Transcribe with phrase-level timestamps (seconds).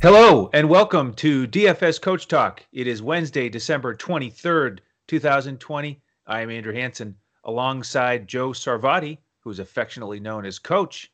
[0.00, 2.64] Hello and welcome to DFS Coach Talk.
[2.72, 4.78] It is Wednesday, December 23rd,
[5.08, 6.00] 2020.
[6.24, 11.10] I am Andrew Hanson alongside Joe Sarvati, who's affectionately known as Coach.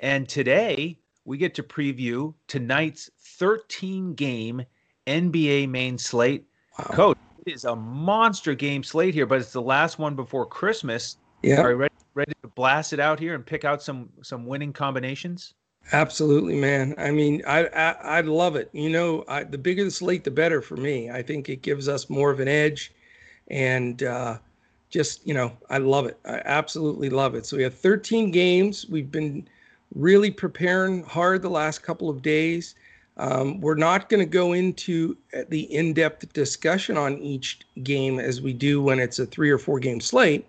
[0.00, 4.62] And today we get to preview tonight's 13 game
[5.06, 6.44] NBA main slate.
[6.78, 6.84] Wow.
[6.92, 11.16] Coach, it is a monster game slate here, but it's the last one before Christmas.
[11.42, 11.62] Yeah.
[11.62, 14.74] Are you ready, ready to blast it out here and pick out some some winning
[14.74, 15.54] combinations?
[15.92, 16.94] Absolutely, man.
[16.98, 18.68] I mean, I I, I love it.
[18.72, 21.10] You know, I, the bigger the slate, the better for me.
[21.10, 22.92] I think it gives us more of an edge,
[23.48, 24.38] and uh,
[24.90, 26.18] just you know, I love it.
[26.24, 27.46] I absolutely love it.
[27.46, 28.86] So we have 13 games.
[28.88, 29.46] We've been
[29.94, 32.74] really preparing hard the last couple of days.
[33.16, 35.16] Um, we're not going to go into
[35.48, 39.78] the in-depth discussion on each game as we do when it's a three or four
[39.78, 40.46] game slate,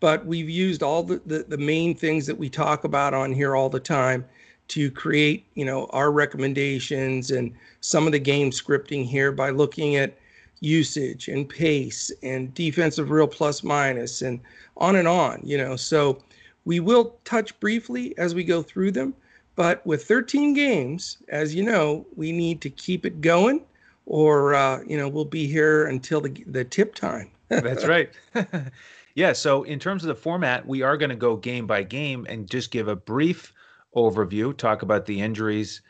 [0.00, 3.54] but we've used all the, the, the main things that we talk about on here
[3.54, 4.24] all the time
[4.68, 9.96] to create, you know, our recommendations and some of the game scripting here by looking
[9.96, 10.16] at
[10.60, 14.40] usage and pace and defensive real plus minus and
[14.76, 15.76] on and on, you know.
[15.76, 16.22] So
[16.64, 19.14] we will touch briefly as we go through them,
[19.56, 23.62] but with 13 games, as you know, we need to keep it going
[24.08, 27.30] or uh, you know, we'll be here until the the tip time.
[27.48, 28.10] That's right.
[29.14, 32.26] yeah, so in terms of the format, we are going to go game by game
[32.28, 33.52] and just give a brief
[33.94, 35.82] overview, talk about the injuries,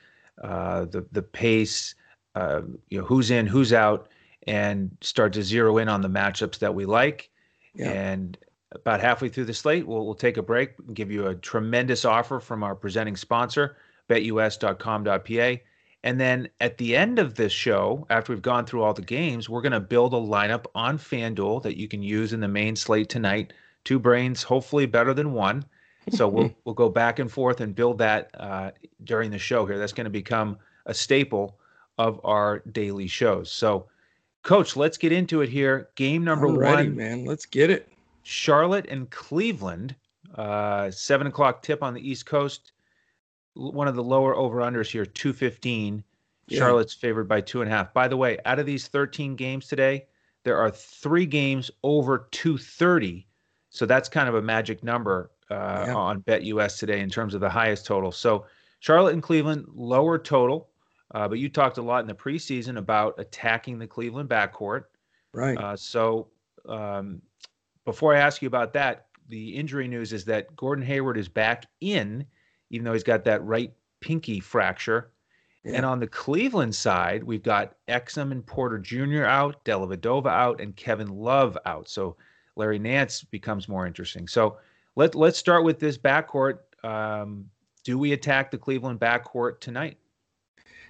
[0.42, 1.94] uh, the the pace,
[2.34, 4.08] uh, you know, who's in, who's out,
[4.46, 7.30] and start to zero in on the matchups that we like.
[7.74, 7.90] Yeah.
[7.90, 8.38] And
[8.72, 12.04] about halfway through the slate, we'll we'll take a break and give you a tremendous
[12.04, 13.76] offer from our presenting sponsor,
[14.08, 15.62] betus.com.pa.
[16.04, 19.48] And then at the end of this show, after we've gone through all the games,
[19.48, 22.76] we're going to build a lineup on FanDuel that you can use in the main
[22.76, 23.52] slate tonight.
[23.84, 25.64] Two brains, hopefully better than one
[26.10, 28.70] so we'll we'll go back and forth and build that uh,
[29.04, 29.78] during the show here.
[29.78, 31.58] That's going to become a staple
[31.98, 33.50] of our daily shows.
[33.50, 33.86] So,
[34.42, 35.88] Coach, let's get into it here.
[35.94, 37.24] Game number I'm one, man.
[37.24, 37.92] Let's get it.
[38.22, 39.94] Charlotte and Cleveland.
[40.34, 42.72] Uh, seven o'clock tip on the East Coast.
[43.54, 46.04] One of the lower over unders here, two fifteen.
[46.46, 46.60] Yeah.
[46.60, 47.92] Charlotte's favored by two and a half.
[47.92, 50.06] By the way, out of these thirteen games today,
[50.44, 53.26] there are three games over two thirty.
[53.70, 55.94] So that's kind of a magic number uh, yeah.
[55.94, 58.12] on BetUS today in terms of the highest total.
[58.12, 58.46] So
[58.80, 60.68] Charlotte and Cleveland lower total,
[61.14, 64.84] uh, but you talked a lot in the preseason about attacking the Cleveland backcourt.
[65.32, 65.58] Right.
[65.58, 66.28] Uh, so
[66.68, 67.22] um,
[67.84, 71.66] before I ask you about that, the injury news is that Gordon Hayward is back
[71.80, 72.24] in,
[72.70, 75.10] even though he's got that right pinky fracture.
[75.64, 75.76] Yeah.
[75.76, 79.24] And on the Cleveland side, we've got Exum and Porter Jr.
[79.24, 81.88] out, Dellavedova out, and Kevin Love out.
[81.88, 82.16] So
[82.56, 84.28] Larry Nance becomes more interesting.
[84.28, 84.58] So
[84.98, 86.58] let let's start with this backcourt.
[86.82, 87.48] Um,
[87.84, 89.96] do we attack the Cleveland backcourt tonight?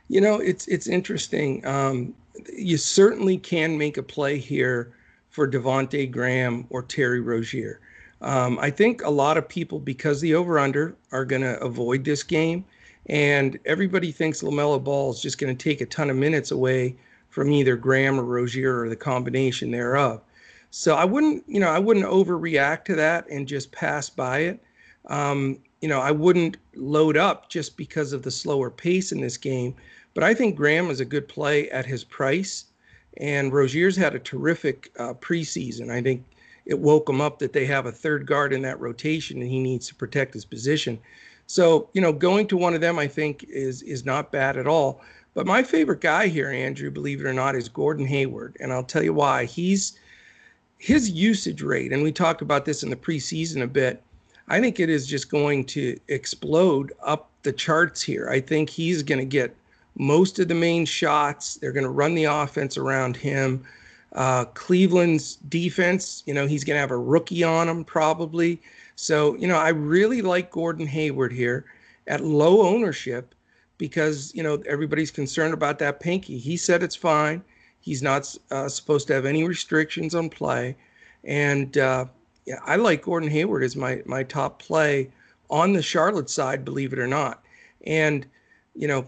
[0.08, 1.64] You know, it's it's interesting.
[1.66, 2.14] Um,
[2.56, 4.94] you certainly can make a play here
[5.28, 7.80] for Devonte Graham or Terry Rozier.
[8.22, 12.04] Um, I think a lot of people, because the over under, are going to avoid
[12.04, 12.64] this game,
[13.06, 16.96] and everybody thinks Lamelo Ball is just going to take a ton of minutes away
[17.28, 20.22] from either Graham or Rozier or the combination thereof.
[20.70, 24.62] So I wouldn't, you know, I wouldn't overreact to that and just pass by it.
[25.06, 29.36] Um, you know, I wouldn't load up just because of the slower pace in this
[29.36, 29.74] game.
[30.14, 32.64] But I think Graham is a good play at his price.
[33.18, 35.90] And Rozier's had a terrific uh, preseason.
[35.90, 36.24] I think
[36.66, 39.58] it woke him up that they have a third guard in that rotation and he
[39.58, 40.98] needs to protect his position.
[41.46, 44.66] So, you know, going to one of them, I think, is is not bad at
[44.66, 45.00] all.
[45.34, 48.56] But my favorite guy here, Andrew, believe it or not, is Gordon Hayward.
[48.60, 49.44] And I'll tell you why.
[49.46, 49.98] He's
[50.78, 54.02] his usage rate, and we talked about this in the preseason a bit,
[54.48, 58.28] I think it is just going to explode up the charts here.
[58.30, 59.54] I think he's going to get
[59.96, 61.56] most of the main shots.
[61.56, 63.64] They're going to run the offense around him.
[64.12, 68.60] Uh, Cleveland's defense, you know, he's going to have a rookie on him probably.
[68.96, 71.66] So, you know, I really like Gordon Hayward here
[72.06, 73.34] at low ownership
[73.76, 76.38] because, you know, everybody's concerned about that pinky.
[76.38, 77.44] He said it's fine.
[77.88, 80.76] He's not uh, supposed to have any restrictions on play.
[81.24, 82.04] And uh,
[82.44, 85.10] yeah, I like Gordon Hayward as my my top play
[85.48, 87.42] on the Charlotte side, believe it or not.
[87.86, 88.26] And
[88.74, 89.06] you know,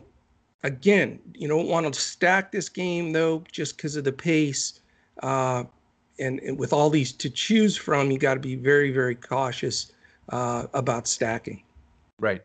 [0.62, 4.80] again, you don't want to stack this game though, just because of the pace.
[5.22, 5.64] Uh,
[6.18, 9.92] and, and, with all these to choose from, you got to be very, very cautious
[10.30, 11.62] uh, about stacking.
[12.18, 12.42] Right.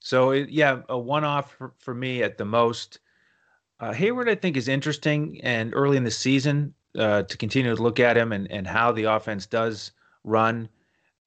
[0.00, 3.00] So yeah, a one-off for, for me at the most.
[3.78, 7.82] Uh, Hayward, I think, is interesting, and early in the season uh, to continue to
[7.82, 9.92] look at him and, and how the offense does
[10.24, 10.68] run.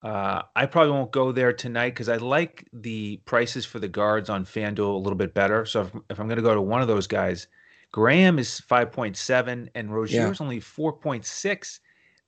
[0.01, 4.30] Uh, I probably won't go there tonight because I like the prices for the guards
[4.30, 5.66] on FanDuel a little bit better.
[5.66, 7.48] So if, if I'm going to go to one of those guys,
[7.92, 10.30] Graham is 5.7 and Rozier yeah.
[10.30, 11.80] is only 4.6.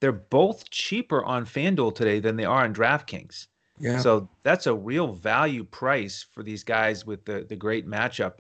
[0.02, 3.48] They're both cheaper on FanDuel today than they are on DraftKings.
[3.80, 4.00] Yeah.
[4.00, 8.34] So that's a real value price for these guys with the the great matchup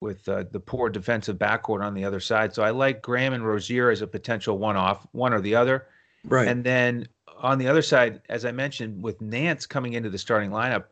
[0.00, 2.54] with uh, the poor defensive backcourt on the other side.
[2.54, 5.86] So I like Graham and Rozier as a potential one off, one or the other.
[6.24, 6.48] Right.
[6.48, 7.06] And then
[7.38, 10.84] on the other side, as I mentioned, with Nance coming into the starting lineup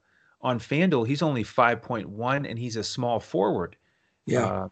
[0.43, 3.77] on FanDuel, he's only 5.1 and he's a small forward.
[4.27, 4.45] Yeah.
[4.45, 4.69] Uh,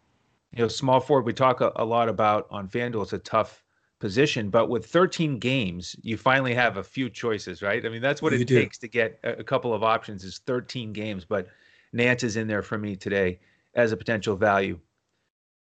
[0.52, 3.02] you know, small forward, we talk a, a, lot about on FanDuel.
[3.02, 3.62] It's a tough
[3.98, 7.84] position, but with 13 games, you finally have a few choices, right?
[7.84, 8.58] I mean, that's what you it do.
[8.58, 11.48] takes to get a, a couple of options is 13 games, but
[11.92, 13.38] Nance is in there for me today
[13.76, 14.78] as a potential value.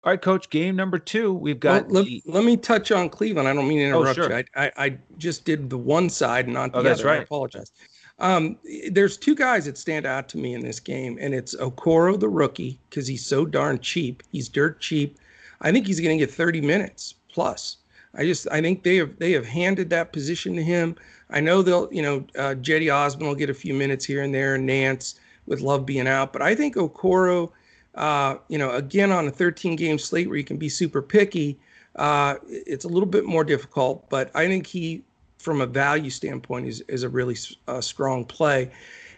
[0.05, 1.32] All right, coach, game number two.
[1.32, 1.87] We've got.
[1.87, 2.23] Well, let, the...
[2.26, 3.49] let, me touch on Cleveland.
[3.49, 4.38] I don't mean to oh, interrupt oh, sure.
[4.38, 4.44] you.
[4.56, 7.09] I, I, I, just did the one side, and not the oh, that's other.
[7.09, 7.20] Right.
[7.20, 7.73] I apologize.
[8.19, 8.59] Um,
[8.91, 12.29] there's two guys that stand out to me in this game, and it's Okoro, the
[12.29, 14.23] rookie, because he's so darn cheap.
[14.31, 15.19] He's dirt cheap.
[15.61, 17.79] I think he's going to get 30 minutes plus.
[18.15, 20.97] I just I think they have they have handed that position to him.
[21.31, 24.35] I know they'll you know uh, Cedi Osman will get a few minutes here and
[24.35, 25.15] there, and Nance
[25.47, 27.50] with Love being out, but I think Okoro
[27.94, 31.59] uh, you know, again, on a 13 game slate where you can be super picky,
[31.97, 34.09] uh, it's a little bit more difficult.
[34.09, 35.05] But I think he,
[35.39, 37.37] from a value standpoint, is, is a really
[37.69, 38.71] uh, strong play.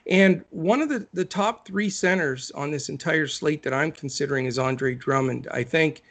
[0.07, 4.47] And one of the, the top three centers on this entire slate that I'm considering
[4.47, 5.49] is Andre Drummond.
[5.51, 6.03] I think,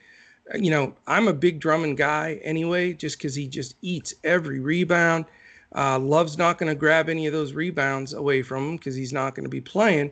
[0.56, 5.26] you know, I'm a big Drummond guy anyway, just because he just eats every rebound.
[5.76, 9.14] Uh, Love's not going to grab any of those rebounds away from him because he's
[9.14, 10.12] not going to be playing.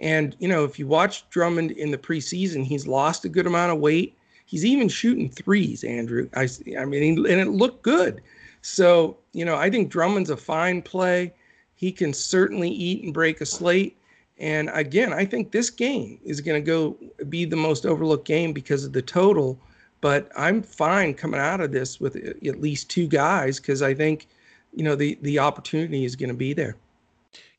[0.00, 3.72] And, you know, if you watch Drummond in the preseason, he's lost a good amount
[3.72, 4.16] of weight.
[4.46, 6.28] He's even shooting threes, Andrew.
[6.34, 6.48] I,
[6.78, 8.22] I mean, and it looked good.
[8.62, 11.34] So, you know, I think Drummond's a fine play.
[11.74, 13.96] He can certainly eat and break a slate.
[14.38, 16.96] And again, I think this game is going to go
[17.28, 19.58] be the most overlooked game because of the total.
[20.00, 24.28] But I'm fine coming out of this with at least two guys because I think,
[24.72, 26.76] you know, the the opportunity is going to be there.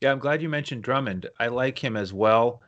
[0.00, 1.28] Yeah, I'm glad you mentioned Drummond.
[1.38, 2.62] I like him as well.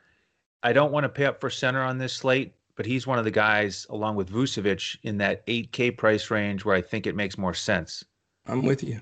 [0.63, 3.25] I don't want to pay up for center on this slate, but he's one of
[3.25, 7.37] the guys, along with Vucevic, in that 8K price range where I think it makes
[7.37, 8.05] more sense.
[8.47, 9.01] I'm with you.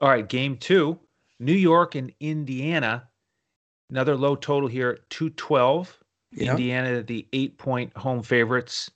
[0.00, 0.98] All right, game two
[1.40, 3.08] New York and Indiana.
[3.90, 5.98] Another low total here, 212.
[6.32, 6.50] Yeah.
[6.50, 8.90] Indiana, the eight point home favorites.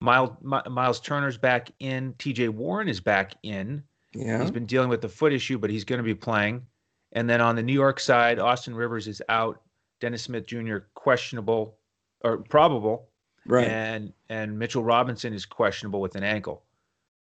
[0.00, 2.14] Miles, Miles Turner's back in.
[2.14, 3.82] TJ Warren is back in.
[4.14, 4.40] Yeah.
[4.40, 6.64] He's been dealing with the foot issue, but he's going to be playing.
[7.12, 9.60] And then on the New York side, Austin Rivers is out.
[10.00, 10.78] Dennis Smith Jr.
[10.94, 11.76] questionable
[12.22, 13.08] or probable.
[13.46, 13.66] Right.
[13.66, 16.62] And and Mitchell Robinson is questionable with an ankle.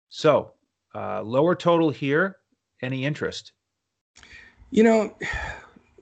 [0.09, 0.51] So
[0.95, 2.37] uh, lower total here.
[2.81, 3.53] Any interest?
[4.71, 5.15] You know,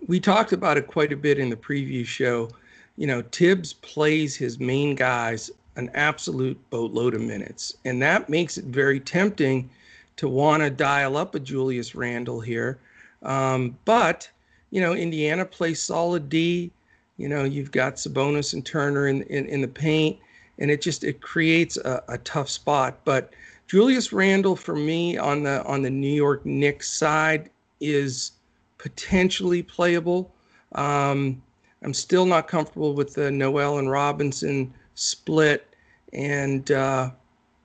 [0.08, 2.50] we talked about it quite a bit in the preview show.
[2.98, 8.58] You know, Thibs plays his main guys an absolute boatload of minutes, and that makes
[8.58, 9.70] it very tempting
[10.18, 12.80] to want to dial up a Julius Randle here
[13.26, 14.30] um, but
[14.72, 16.72] you know, Indiana plays solid D.
[17.18, 20.18] You know, you've got Sabonis and Turner in in, in the paint,
[20.60, 23.00] and it just it creates a, a tough spot.
[23.04, 23.34] But
[23.68, 27.50] Julius Randle for me on the on the New York Knicks side
[27.82, 28.34] is
[28.78, 30.32] potentially playable.
[30.74, 31.42] Um,
[31.84, 35.68] I'm still not comfortable with the Noel and Robinson split,
[36.14, 37.12] and uh,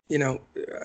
[0.08, 0.40] you know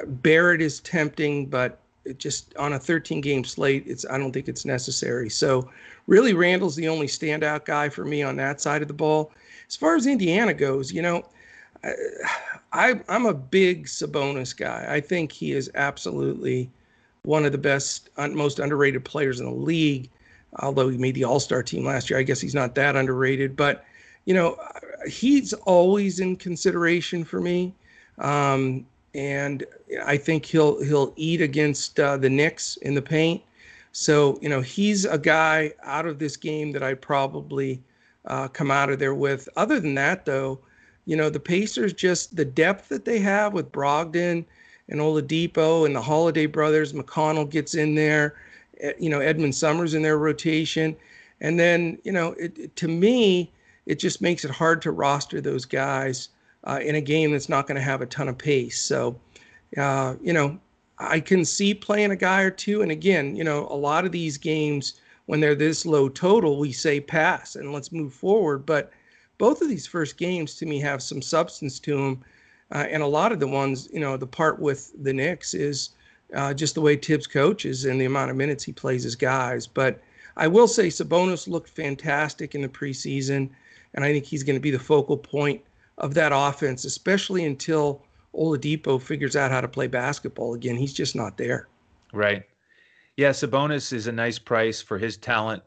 [0.05, 4.47] Barrett is tempting, but it just on a 13 game slate, it's I don't think
[4.47, 5.29] it's necessary.
[5.29, 5.69] So
[6.07, 9.31] really, Randle's the only standout guy for me on that side of the ball.
[9.67, 11.25] As far as Indiana goes, you know,
[12.73, 14.85] I, I'm a big Sabonis guy.
[14.87, 16.69] I think he is absolutely
[17.23, 20.09] one of the best, most underrated players in the league.
[20.59, 23.55] Although he made the All Star team last year, I guess he's not that underrated.
[23.55, 23.85] But
[24.25, 24.57] you know,
[25.07, 27.73] he's always in consideration for me.
[28.19, 28.85] Um,
[29.15, 29.63] and
[30.05, 33.41] I think he'll he'll eat against uh, the Knicks in the paint.
[33.93, 37.81] So you know he's a guy out of this game that I'd probably
[38.25, 39.47] uh, come out of there with.
[39.55, 40.59] Other than that, though,
[41.05, 44.43] you know the Pacers just the depth that they have with Brogdon
[44.89, 46.91] and Oladipo and the Holiday brothers.
[46.91, 48.35] McConnell gets in there.
[48.81, 50.93] Eh, you know Edmond Summers in their rotation,
[51.39, 53.49] and then you know it, to me
[53.85, 56.29] it just makes it hard to roster those guys
[56.65, 58.81] uh, in a game that's not going to have a ton of pace.
[58.81, 59.19] So,
[59.77, 60.59] uh, you know,
[60.97, 62.81] I can see playing a guy or two.
[62.81, 66.71] And again, you know, a lot of these games, when they're this low total, we
[66.71, 68.65] say pass and let's move forward.
[68.65, 68.91] But
[69.37, 72.23] both of these first games to me have some substance to them.
[72.71, 75.91] Uh, and a lot of the ones, you know, the part with the Knicks is
[76.33, 79.67] uh, just the way Thibs coaches and the amount of minutes he plays his guys.
[79.67, 80.01] But
[80.37, 83.49] I will say Sabonis looked fantastic in the preseason,
[83.93, 85.61] and I think he's going to be the focal point
[85.97, 88.01] of that offense, especially until
[88.33, 90.75] Oladipo figures out how to play basketball again.
[90.75, 91.67] He's just not there.
[92.13, 92.43] Right.
[93.17, 95.63] Yeah, Sabonis is a nice price for his talent.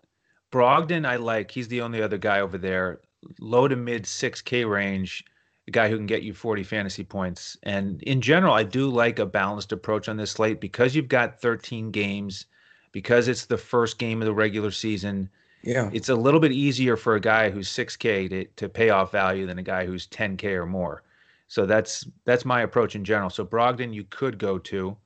[0.53, 1.51] Brogdon, I like.
[1.51, 3.01] He's the only other guy over there,
[3.41, 5.25] low to mid 6K range,
[5.67, 7.57] a guy who can get you 40 fantasy points.
[7.63, 11.41] And in general, I do like a balanced approach on this slate because you've got
[11.41, 12.47] 13 games,
[12.93, 15.31] because it's the first game of the regular season.
[15.63, 15.91] Yeah.
[15.93, 19.47] It's a little bit easier for a guy who's 6K to, to pay off value
[19.47, 21.03] than a guy who's 10K or more.
[21.49, 23.31] So that's that's my approach in general.
[23.31, 24.97] So Brogdon you could go to.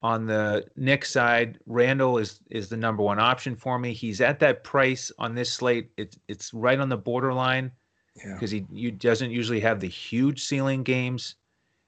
[0.00, 3.92] On the Knicks side, Randle is is the number one option for me.
[3.92, 5.90] He's at that price on this slate.
[5.96, 7.72] It's it's right on the borderline
[8.14, 8.60] because yeah.
[8.70, 11.36] he you, doesn't usually have the huge ceiling games.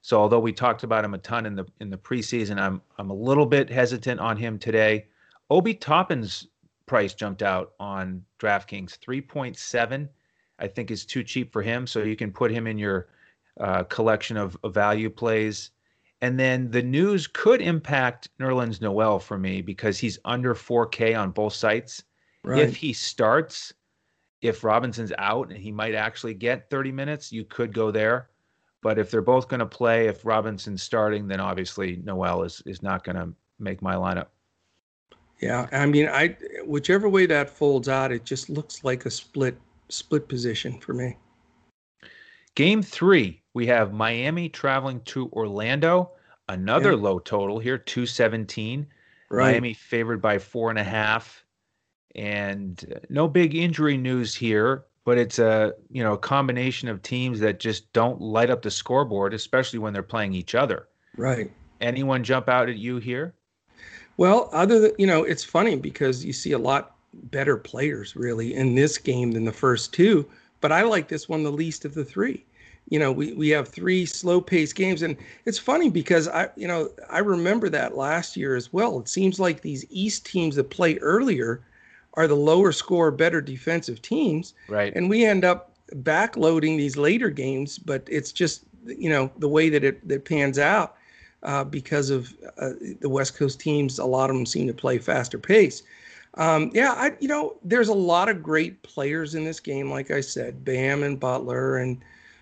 [0.01, 3.11] So although we talked about him a ton in the in the preseason, I'm I'm
[3.11, 5.05] a little bit hesitant on him today.
[5.49, 6.47] Obi Toppin's
[6.91, 10.09] price jumped out on DraftKings, 3.7.
[10.59, 11.87] I think is too cheap for him.
[11.87, 13.07] So you can put him in your
[13.61, 15.71] uh, collection of, of, value plays.
[16.19, 21.31] And then the news could impact Nerlens Noel for me because he's under 4K on
[21.31, 22.03] both sites.
[22.43, 22.61] Right.
[22.61, 23.73] If he starts,
[24.41, 28.27] if Robinson's out and he might actually get 30 minutes, you could go there.
[28.83, 32.83] But if they're both going to play, if Robinson's starting, then obviously Noel is is
[32.83, 34.27] not going to make my lineup.
[35.41, 39.57] Yeah, I mean, I whichever way that folds out, it just looks like a split
[39.89, 41.17] split position for me.
[42.55, 46.11] Game three, we have Miami traveling to Orlando.
[46.47, 46.97] Another yeah.
[46.97, 48.85] low total here, 217.
[49.29, 49.51] Right.
[49.51, 51.43] Miami favored by four and a half.
[52.13, 57.01] And uh, no big injury news here, but it's a you know a combination of
[57.01, 60.87] teams that just don't light up the scoreboard, especially when they're playing each other.
[61.17, 61.51] Right.
[61.79, 63.33] Anyone jump out at you here?
[64.17, 68.53] Well, other than you know, it's funny because you see a lot better players really
[68.53, 70.25] in this game than the first two
[70.61, 72.45] but I like this one the least of the three.
[72.89, 75.01] You know, we, we have three slow paced games.
[75.01, 78.99] And it's funny because I, you know, I remember that last year as well.
[78.99, 81.61] It seems like these East teams that play earlier
[82.15, 84.53] are the lower score, better defensive teams.
[84.67, 84.93] Right.
[84.95, 89.69] And we end up backloading these later games, but it's just, you know, the way
[89.69, 90.95] that it that pans out
[91.43, 93.99] uh, because of uh, the West Coast teams.
[93.99, 95.83] A lot of them seem to play faster pace.
[96.35, 99.89] Um, yeah, I you know there's a lot of great players in this game.
[99.89, 102.01] Like I said, Bam and Butler and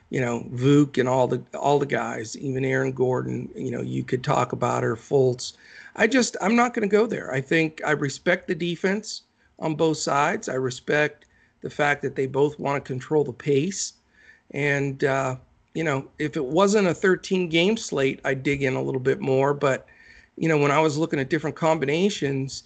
[0.09, 3.49] you know Vuk and all the all the guys, even Aaron Gordon.
[3.55, 5.53] You know you could talk about her Fultz.
[5.95, 7.33] I just I'm not going to go there.
[7.33, 9.23] I think I respect the defense
[9.57, 10.47] on both sides.
[10.47, 11.25] I respect
[11.61, 13.93] the fact that they both want to control the pace.
[14.51, 15.35] And uh,
[15.73, 19.19] you know if it wasn't a 13 game slate, I'd dig in a little bit
[19.19, 19.53] more.
[19.53, 19.87] But
[20.37, 22.63] you know when I was looking at different combinations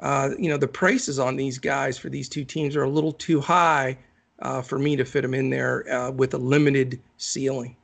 [0.00, 3.12] uh, you know, the prices on these guys for these two teams are a little
[3.12, 3.96] too high
[4.40, 7.76] uh, for me to fit them in there uh, with a limited ceiling.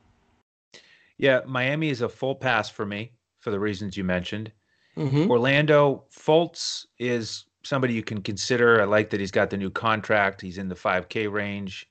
[1.17, 4.51] Yeah, Miami is a full pass for me for the reasons you mentioned.
[4.97, 5.29] Mm-hmm.
[5.29, 8.81] Orlando Fultz is somebody you can consider.
[8.81, 10.41] I like that he's got the new contract.
[10.41, 11.89] He's in the 5K range.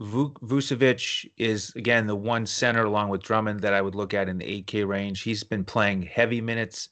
[0.00, 4.38] Vucevic is again the one center along with Drummond that I would look at in
[4.38, 5.22] the 8K range.
[5.22, 6.90] He's been playing heavy minutes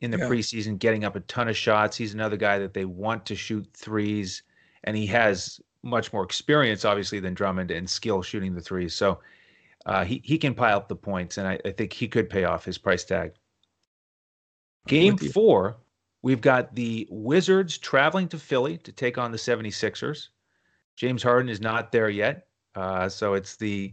[0.00, 0.24] in the yeah.
[0.24, 1.96] preseason, getting up a ton of shots.
[1.96, 4.42] He's another guy that they want to shoot threes,
[4.84, 8.94] and he has much more experience, obviously, than Drummond and skill shooting the threes.
[8.94, 9.20] So
[9.84, 12.44] uh, he he can pile up the points, and I, I think he could pay
[12.44, 13.32] off his price tag.
[14.86, 15.76] Game four,
[16.22, 20.28] we've got the Wizards traveling to Philly to take on the 76ers.
[20.94, 22.45] James Harden is not there yet,
[22.76, 23.92] uh, so it's the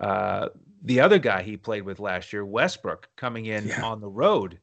[0.00, 0.48] uh,
[0.82, 3.84] the other guy he played with last year, Westbrook, coming in yeah.
[3.84, 4.58] on the road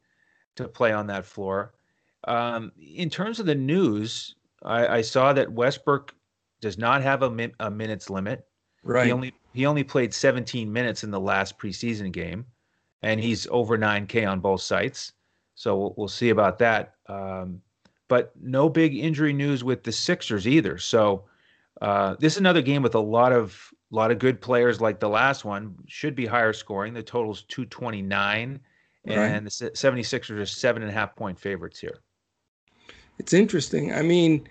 [0.54, 1.74] to play on that floor.
[2.24, 6.14] Um, in terms of the news, I, I, saw that Westbrook
[6.60, 8.46] does not have a, min, a minutes limit.
[8.82, 9.06] Right.
[9.06, 12.46] He only he only played 17 minutes in the last preseason game,
[13.02, 15.12] and he's over 9K on both sites.
[15.54, 16.94] So we'll, we'll see about that.
[17.08, 17.60] Um,
[18.08, 20.78] but no big injury news with the Sixers either.
[20.78, 21.24] So
[21.80, 25.08] uh, this is another game with a lot of lot of good players like the
[25.08, 25.74] last one.
[25.86, 26.94] Should be higher scoring.
[26.94, 28.60] The total's 229
[29.06, 32.00] and the 76ers are seven and a half point favorites here.
[33.18, 33.94] It's interesting.
[33.94, 34.46] I mean,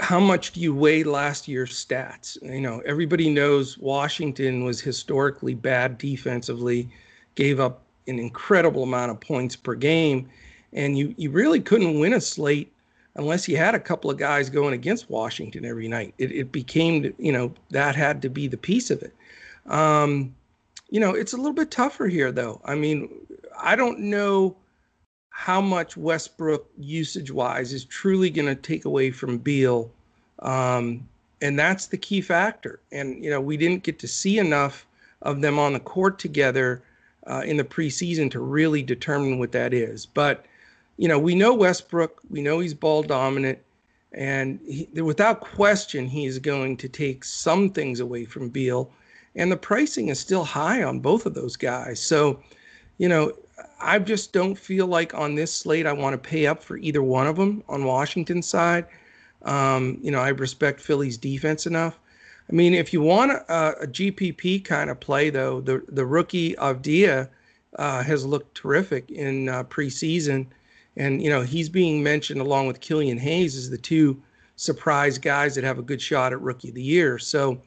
[0.00, 2.40] how much do you weigh last year's stats?
[2.42, 6.88] You know, everybody knows Washington was historically bad defensively,
[7.34, 10.28] gave up an incredible amount of points per game,
[10.72, 12.72] and you you really couldn't win a slate
[13.16, 16.14] unless you had a couple of guys going against Washington every night.
[16.18, 19.14] It, it became, you know, that had to be the piece of it.
[19.66, 20.34] Um,
[20.90, 22.60] you know, it's a little bit tougher here, though.
[22.64, 23.08] I mean,
[23.58, 24.56] I don't know
[25.30, 29.90] how much Westbrook usage wise is truly going to take away from Beal.
[30.40, 31.08] Um,
[31.40, 32.80] and that's the key factor.
[32.92, 34.86] And, you know, we didn't get to see enough
[35.22, 36.82] of them on the court together
[37.26, 40.06] uh, in the preseason to really determine what that is.
[40.06, 40.44] But,
[41.00, 43.58] you know, we know Westbrook, we know he's ball dominant.
[44.12, 48.92] And he, without question, he is going to take some things away from Beal.
[49.34, 52.02] And the pricing is still high on both of those guys.
[52.02, 52.42] So,
[52.98, 53.32] you know,
[53.80, 57.02] I just don't feel like on this slate I want to pay up for either
[57.02, 58.84] one of them on Washington's side.
[59.40, 61.98] Um, you know, I respect Philly's defense enough.
[62.50, 66.56] I mean, if you want a, a GPP kind of play, though, the the rookie
[66.56, 67.30] Avdija
[67.78, 70.46] uh, has looked terrific in uh, preseason.
[71.00, 74.22] And, you know, he's being mentioned along with Killian Hayes as the two
[74.56, 77.18] surprise guys that have a good shot at rookie of the year.
[77.18, 77.62] So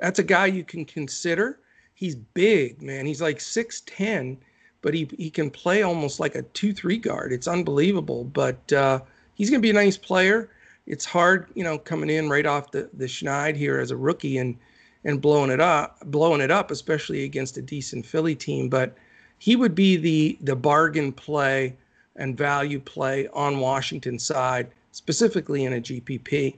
[0.00, 1.60] that's a guy you can consider.
[1.92, 3.04] He's big, man.
[3.04, 4.38] He's like 6'10,
[4.80, 7.34] but he, he can play almost like a 2 3 guard.
[7.34, 8.24] It's unbelievable.
[8.24, 9.00] But uh,
[9.34, 10.48] he's going to be a nice player.
[10.86, 14.38] It's hard, you know, coming in right off the, the schneid here as a rookie
[14.38, 14.56] and
[15.04, 18.70] and blowing it up, blowing it up, especially against a decent Philly team.
[18.70, 18.96] But
[19.38, 21.76] he would be the the bargain play
[22.16, 26.56] and value play on Washington's side, specifically in a GPP.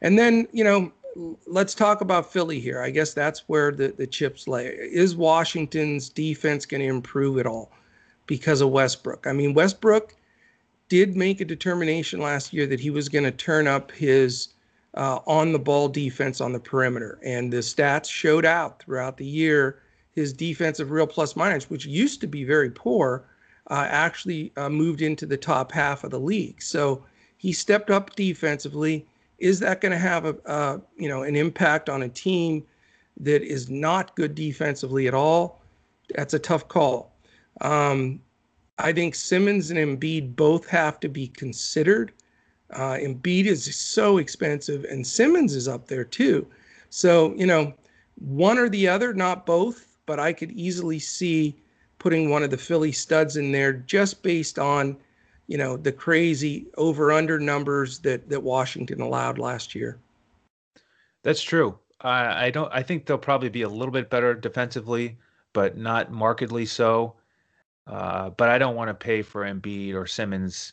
[0.00, 0.92] And then, you know,
[1.46, 2.80] let's talk about Philly here.
[2.80, 4.66] I guess that's where the, the chips lay.
[4.66, 7.70] Is Washington's defense going to improve at all
[8.26, 9.26] because of Westbrook?
[9.26, 10.14] I mean, Westbrook
[10.88, 14.48] did make a determination last year that he was going to turn up his
[14.94, 17.18] uh, on the ball defense on the perimeter.
[17.24, 19.80] And the stats showed out throughout the year
[20.14, 23.24] his defensive real plus minus, which used to be very poor,
[23.68, 26.60] uh, actually uh, moved into the top half of the league.
[26.62, 27.04] So
[27.36, 29.06] he stepped up defensively.
[29.38, 32.64] Is that going to have a, a, you know an impact on a team
[33.18, 35.62] that is not good defensively at all?
[36.14, 37.14] That's a tough call.
[37.60, 38.20] Um,
[38.78, 42.12] I think Simmons and Embiid both have to be considered.
[42.70, 46.46] Uh, Embiid is so expensive, and Simmons is up there too.
[46.90, 47.74] So you know,
[48.16, 49.88] one or the other, not both.
[50.04, 51.61] But I could easily see
[52.02, 54.96] putting one of the Philly studs in there just based on,
[55.46, 59.98] you know, the crazy over under numbers that that Washington allowed last year.
[61.22, 61.78] That's true.
[62.04, 62.68] I don't.
[62.74, 65.16] I think they'll probably be a little bit better defensively,
[65.52, 67.14] but not markedly so.
[67.86, 70.72] Uh, but I don't want to pay for Embiid or Simmons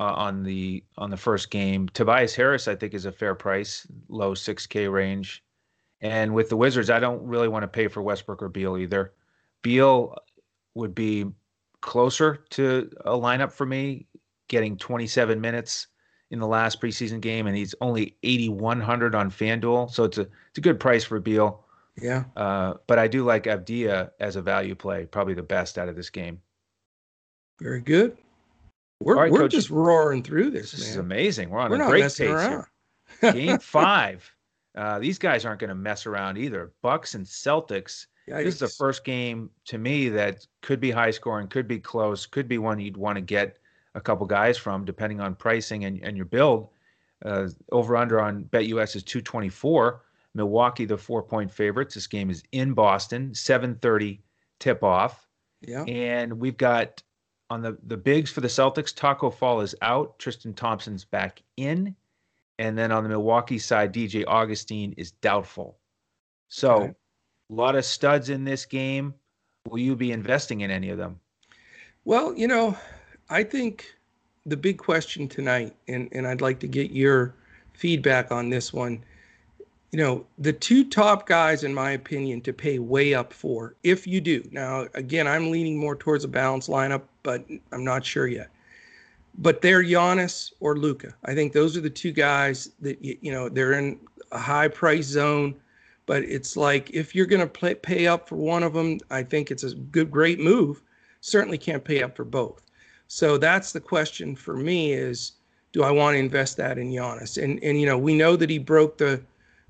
[0.00, 1.88] uh, on the on the first game.
[1.90, 5.44] Tobias Harris, I think, is a fair price, low six K range.
[6.00, 9.12] And with the Wizards, I don't really want to pay for Westbrook or Beal either.
[9.62, 10.16] Beal
[10.76, 11.24] would be
[11.80, 14.06] closer to a lineup for me,
[14.48, 15.88] getting 27 minutes
[16.30, 20.58] in the last preseason game, and he's only 8,100 on FanDuel, so it's a it's
[20.58, 21.64] a good price for Beal.
[22.00, 22.24] Yeah.
[22.36, 25.96] Uh, but I do like Avdija as a value play, probably the best out of
[25.96, 26.40] this game.
[27.60, 28.18] Very good.
[29.00, 30.72] We're right, we're Coach, just roaring through this.
[30.72, 30.90] This man.
[30.90, 31.50] is amazing.
[31.50, 32.64] We're on we're a great pace around.
[33.20, 33.32] here.
[33.32, 34.30] game five.
[34.76, 36.72] Uh, these guys aren't going to mess around either.
[36.82, 38.44] Bucks and Celtics Yikes.
[38.44, 42.26] This is the first game to me that could be high scoring, could be close,
[42.26, 43.58] could be one you'd want to get
[43.94, 46.68] a couple guys from, depending on pricing and, and your build.
[47.24, 50.02] Uh, over under on BetUS is 224.
[50.34, 51.94] Milwaukee, the four point favorites.
[51.94, 54.20] This game is in Boston, 7:30
[54.60, 55.26] tip off.
[55.62, 55.84] Yeah.
[55.84, 57.02] And we've got
[57.48, 60.18] on the the bigs for the Celtics, Tacko Fall is out.
[60.18, 61.96] Tristan Thompson's back in.
[62.58, 65.78] And then on the Milwaukee side, DJ Augustin is doubtful.
[66.48, 66.94] So okay.
[67.50, 69.14] A lot of studs in this game.
[69.68, 71.20] Will you be investing in any of them?
[72.04, 72.76] Well, you know,
[73.28, 73.94] I think
[74.46, 77.34] the big question tonight, and, and I'd like to get your
[77.72, 79.04] feedback on this one.
[79.92, 84.06] You know, the two top guys, in my opinion, to pay way up for, if
[84.06, 84.46] you do.
[84.52, 88.50] Now, again, I'm leaning more towards a balanced lineup, but I'm not sure yet.
[89.38, 91.14] But they're Giannis or Luka.
[91.24, 93.98] I think those are the two guys that, you know, they're in
[94.32, 95.54] a high price zone
[96.06, 99.50] but it's like if you're going to pay up for one of them, I think
[99.50, 100.82] it's a good, great move.
[101.20, 102.62] Certainly can't pay up for both.
[103.08, 105.32] So that's the question for me: is
[105.72, 107.42] do I want to invest that in Giannis?
[107.42, 109.20] And and you know we know that he broke the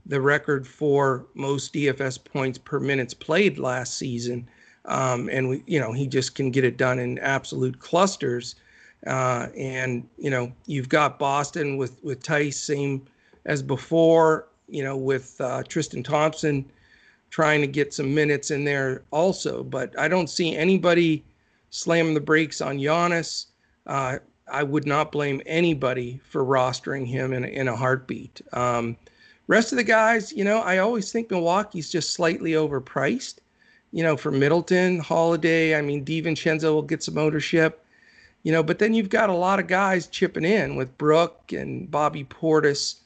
[0.04, 4.48] the record for most DFS points per minutes played last season,
[4.84, 8.56] um, and we you know he just can get it done in absolute clusters.
[9.06, 13.06] Uh, and you know you've got Boston with with Theis same
[13.44, 16.64] as before you know, with uh, Tristan Thompson
[17.30, 19.62] trying to get some minutes in there also.
[19.62, 21.24] But I don't see anybody
[21.70, 23.46] slamming the brakes on Giannis.
[23.86, 24.18] Uh,
[24.50, 28.40] I would not blame anybody for rostering him in in a heartbeat.
[28.52, 28.96] Um,
[29.48, 33.40] rest of the guys, you know, I always think Milwaukee's just slightly overpriced.
[33.92, 35.76] you know, for Middleton, Holiday.
[35.76, 37.84] I mean, DiVincenzo will get some ownership,
[38.42, 41.90] you know, but then you've got a lot of guys chipping in with Brook and
[41.90, 42.96] Bobby Portis,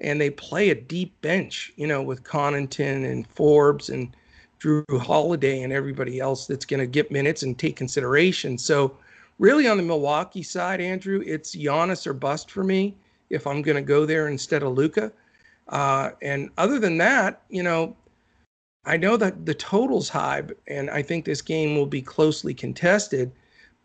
[0.00, 4.14] and they play a deep bench, you know, with Connaughton and Forbes and
[4.60, 8.58] Jrue Holiday and everybody else that's going to get minutes and take consideration.
[8.58, 8.96] So,
[9.38, 12.94] really, on the Milwaukee side, Andrew, it's Giannis or bust for me
[13.30, 15.12] if I'm going to go there instead of Luka.
[15.68, 17.96] Uh, and other than that, you know,
[18.84, 23.30] I know that the total's high, and I think this game will be closely contested.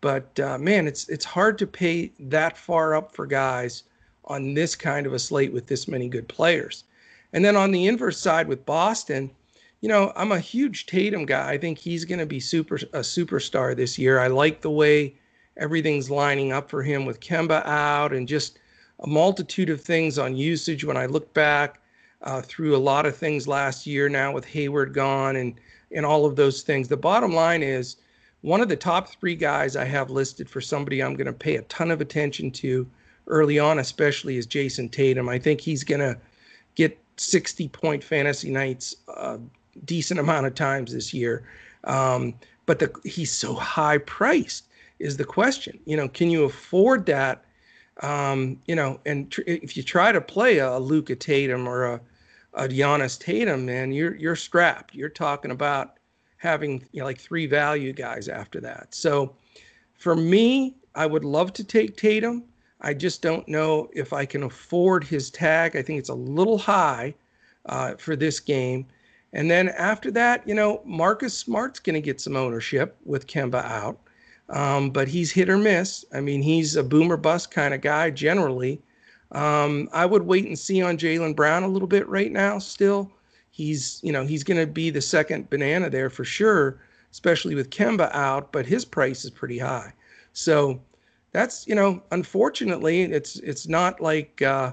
[0.02, 3.84] But uh, man, it's it's hard to pay that far up for guys
[4.26, 6.84] on this kind of a slate with this many good players.
[7.34, 9.30] And then on the inverse side with Boston,
[9.82, 11.52] you know, I'm a huge Tatum guy.
[11.52, 14.20] I think he's going to be super a superstar this year.
[14.20, 15.16] I like the way
[15.58, 18.60] everything's lining up for him with Kemba out and just
[19.02, 20.84] a multitude of things on usage.
[20.84, 21.80] When I look back
[22.22, 25.54] uh, through a lot of things last year now with Hayward gone and
[25.92, 27.98] and all of those things, the bottom line is
[28.42, 31.58] one of the top three guys I have listed for somebody I'm going to pay
[31.58, 32.88] a ton of attention to
[33.28, 35.30] early on, especially is Jayson Tatum.
[35.30, 36.18] I think he's going to
[36.76, 39.40] get 60 point fantasy nights a
[39.86, 41.44] decent amount of times this year.
[41.86, 42.34] Um,
[42.66, 44.66] but the, he's so high priced
[45.00, 45.80] is the question.
[45.86, 47.44] You know, can you afford that?
[48.02, 51.86] Um, you know, and tr- if you try to play a, a Luka Tatum or
[51.86, 52.02] a,
[52.54, 54.96] a Giannis Tatum, man, you're you're strapped.
[54.96, 55.98] You're talking about
[56.38, 58.94] having you know, like three value guys after that.
[58.94, 59.36] So
[59.98, 62.44] for me, I would love to take Tatum.
[62.82, 65.76] I just don't know if I can afford his tag.
[65.76, 67.16] I think it's a little high
[67.66, 68.86] uh, for this game.
[69.34, 73.64] And then after that, you know, Marcus Smart's going to get some ownership with Kemba
[73.66, 74.00] out,
[74.50, 76.06] um, but he's hit or miss.
[76.14, 78.82] I mean, he's a boomer bust kind of guy generally.
[79.32, 82.60] Um, I would wait and see on Jaylen Brown a little bit right now.
[82.60, 83.12] Still,
[83.52, 86.80] he's you know he's going to be the second banana there for sure,
[87.12, 88.54] especially with Kemba out.
[88.54, 89.92] But his price is pretty high,
[90.32, 90.80] so
[91.36, 94.72] that's you know unfortunately it's it's not like uh,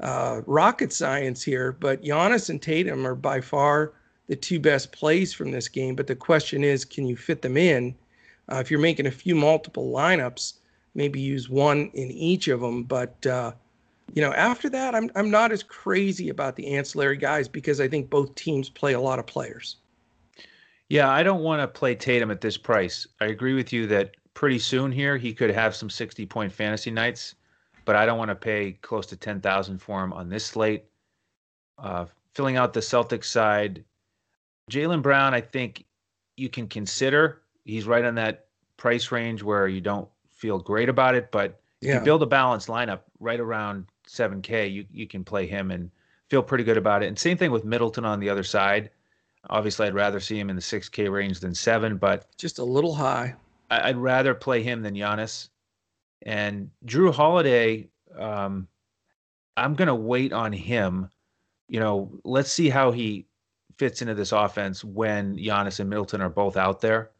[0.00, 3.92] uh, rocket science here, but Giannis and Tatum are by far
[4.28, 5.96] the two best plays from this game.
[5.96, 7.94] But the question is, can you fit them in?
[8.50, 10.54] Uh, if you're making a few multiple lineups,
[10.94, 12.84] maybe use one in each of them.
[12.84, 13.52] But uh,
[14.14, 17.88] you know, after that, I'm I'm not as crazy about the ancillary guys because I
[17.88, 19.76] think both teams play a lot of players.
[20.88, 23.08] Yeah, I don't want to play Tatum at this price.
[23.20, 26.90] I agree with you that pretty soon here he could have some 60 point fantasy
[26.90, 27.34] nights,
[27.86, 30.84] but I don't want to pay close to 10,000 for him on this slate.
[31.78, 33.82] Uh, filling out the Celtics side,
[34.70, 35.84] Jaylen Brown, I think
[36.36, 37.42] you can consider.
[37.64, 38.46] He's right on that
[38.76, 41.94] price range where you don't feel great about it, but yeah.
[41.94, 45.90] if you build a balanced lineup right around 7K, you, you can play him and
[46.28, 47.06] feel pretty good about it.
[47.06, 48.90] And same thing with Middleton on the other side.
[49.48, 52.94] Obviously, I'd rather see him in the 6K range than seven, but just a little
[52.94, 53.34] high.
[53.70, 55.48] I'd rather play him than Giannis.
[56.22, 58.68] And Jrue Holiday, um,
[59.56, 61.10] I'm going to wait on him.
[61.68, 63.26] You know, let's see how he
[63.76, 67.10] fits into this offense when Giannis and Middleton are both out there.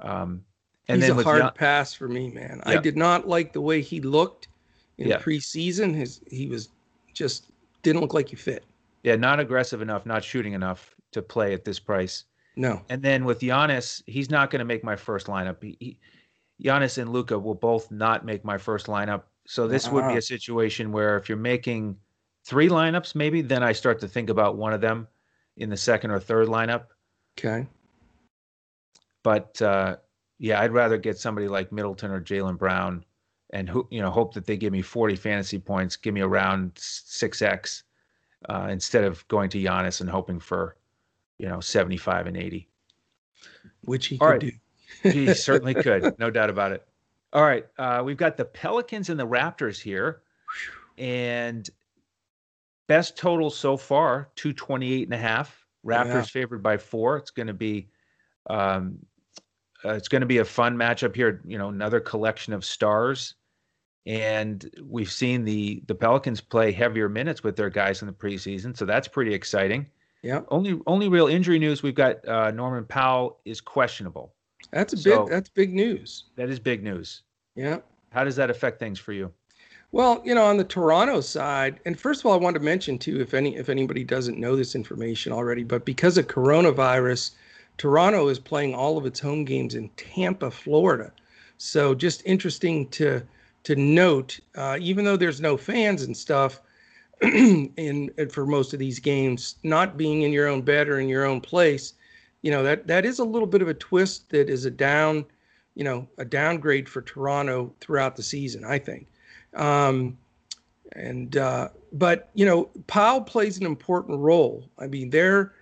[0.00, 0.44] Um,
[0.88, 2.62] and He's then a hard Gian- pass for me, man.
[2.66, 2.72] Yeah.
[2.72, 4.48] I did not like the way he looked
[4.96, 5.18] in yeah.
[5.18, 5.94] preseason.
[5.94, 6.70] His he was
[7.12, 7.50] just
[7.82, 8.64] didn't look like he fit.
[9.02, 12.24] Yeah, not aggressive enough, not shooting enough to play at this price.
[12.58, 12.82] No.
[12.88, 15.62] And then with Giannis, he's not going to make my first lineup.
[15.62, 15.98] He, he,
[16.62, 19.22] Giannis and Luka will both not make my first lineup.
[19.46, 19.94] So this uh-huh.
[19.94, 21.96] would be a situation where if you're making
[22.44, 25.06] three lineups, maybe then I start to think about one of them
[25.56, 26.86] in the second or third lineup.
[27.38, 27.64] Okay.
[29.22, 29.98] But uh,
[30.40, 33.04] yeah, I'd rather get somebody like Middleton or Jaylen Brown,
[33.50, 36.72] and who you know hope that they give me 40 fantasy points, give me around
[36.76, 37.84] six x,
[38.48, 40.76] uh, instead of going to Giannis and hoping for
[41.38, 42.68] you know, 75 and 80.
[43.82, 44.54] Which he All could right.
[45.02, 45.10] do.
[45.10, 46.86] he certainly could, no doubt about it.
[47.32, 47.66] All right.
[47.78, 50.22] Uh, we've got the Pelicans and the Raptors here.
[50.96, 51.68] And
[52.88, 55.64] best total so far 228 and a half.
[55.86, 56.22] Raptors yeah.
[56.22, 57.16] favored by four.
[57.16, 57.88] It's going to be.
[58.50, 58.98] Um,
[59.84, 61.40] uh, it's going to be a fun matchup here.
[61.46, 63.36] You know, another collection of stars,
[64.06, 68.76] and we've seen the the Pelicans play heavier minutes with their guys in the preseason,
[68.76, 69.86] so that's pretty exciting.
[70.22, 70.40] Yeah.
[70.48, 74.32] Only only real injury news we've got uh, Norman Powell is questionable.
[74.72, 76.24] That's a so big that's big news.
[76.36, 77.22] That is big news.
[77.54, 77.78] Yeah.
[78.10, 79.32] How does that affect things for you?
[79.90, 82.98] Well, you know, on the Toronto side, and first of all, I want to mention
[82.98, 87.32] too, if any if anybody doesn't know this information already, but because of coronavirus,
[87.78, 91.12] Toronto is playing all of its home games in Tampa, Florida.
[91.56, 93.22] So just interesting to
[93.64, 96.60] to note, uh, even though there's no fans and stuff,
[97.22, 101.24] in for most of these games, not being in your own bed or in your
[101.24, 101.94] own place,
[102.42, 105.24] you know that that is a little bit of a twist that is a down,
[105.74, 108.64] you know, a downgrade for Toronto throughout the season.
[108.64, 109.06] I think.
[109.54, 110.16] Um,
[110.92, 114.64] and uh, but you know, Powell plays an important role.
[114.78, 115.52] I mean, they're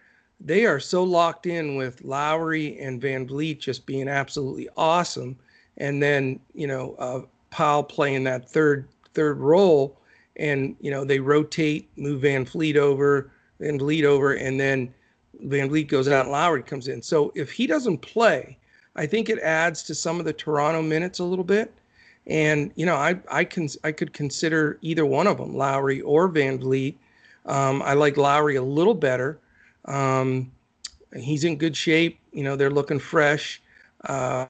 [0.40, 5.36] they are so locked in with Lowry and VanVleet just being absolutely awesome,
[5.78, 9.98] and then you know uh, Powell playing that third third role,
[10.36, 14.92] and you know they rotate, move VanVleet over, VanVleet over, and then
[15.44, 17.02] VanVleet goes out and Lowry comes in.
[17.02, 18.58] So if he doesn't play,
[18.96, 21.72] I think it adds to some of the Toronto minutes a little bit.
[22.26, 26.28] And you know, I I can I could consider either one of them, Lowry or
[26.28, 26.94] VanVleet.
[27.46, 29.38] Um, I like Lowry a little better.
[29.84, 30.50] Um,
[31.14, 32.18] he's in good shape.
[32.32, 33.62] You know, they're looking fresh.
[34.04, 34.46] Uh,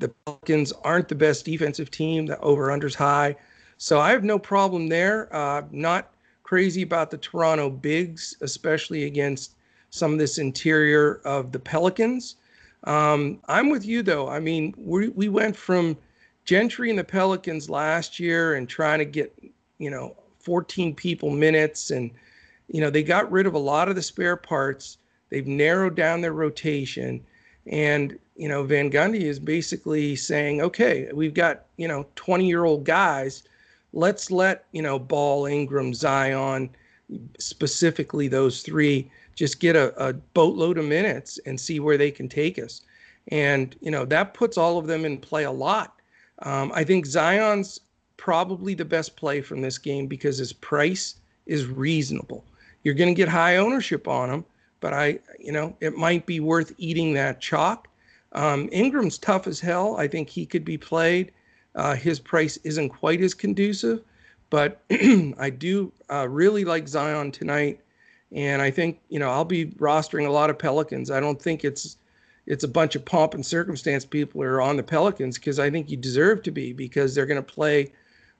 [0.00, 2.26] the Pelicans aren't the best defensive team.
[2.26, 3.36] The over unders high,
[3.78, 5.34] so I have no problem there.
[5.34, 9.56] Uh, not crazy about the Toronto Bigs, especially against
[9.90, 12.36] some of this interior of the Pelicans.
[12.84, 14.28] Um, I'm with you though.
[14.28, 15.96] I mean, we we went from
[16.44, 19.32] Gentry and the Pelicans last year and trying to get
[19.78, 22.10] you know 14 people minutes and
[22.68, 24.98] you know they got rid of a lot of the spare parts.
[25.30, 27.24] They've narrowed down their rotation,
[27.66, 32.64] and you know Van Gundy is basically saying, okay, we've got you know 20 year
[32.64, 33.44] old guys.
[33.94, 36.68] Let's let you know Ball, Ingram, Zion,
[37.38, 42.28] specifically those three just get a, a boatload of minutes and see where they can
[42.28, 42.82] take us.
[43.28, 46.00] And, you know, that puts all of them in play a lot.
[46.40, 47.80] Um, I think Zion's
[48.16, 52.44] probably the best play from this game because his price is reasonable.
[52.82, 54.44] You're going to get high ownership on him,
[54.80, 57.88] but I, you know, it might be worth eating that chalk.
[58.32, 59.96] Um, Ingram's tough as hell.
[59.96, 61.32] I think he could be played.
[61.74, 64.00] Uh, his price isn't quite as conducive,
[64.50, 67.80] but I do uh, really like Zion tonight.
[68.32, 71.10] And I think, you know, I'll be rostering a lot of Pelicans.
[71.10, 71.96] I don't think it's
[72.46, 75.90] it's a bunch of pomp and circumstance people are on the Pelicans because I think
[75.90, 77.92] you deserve to be because they're going to play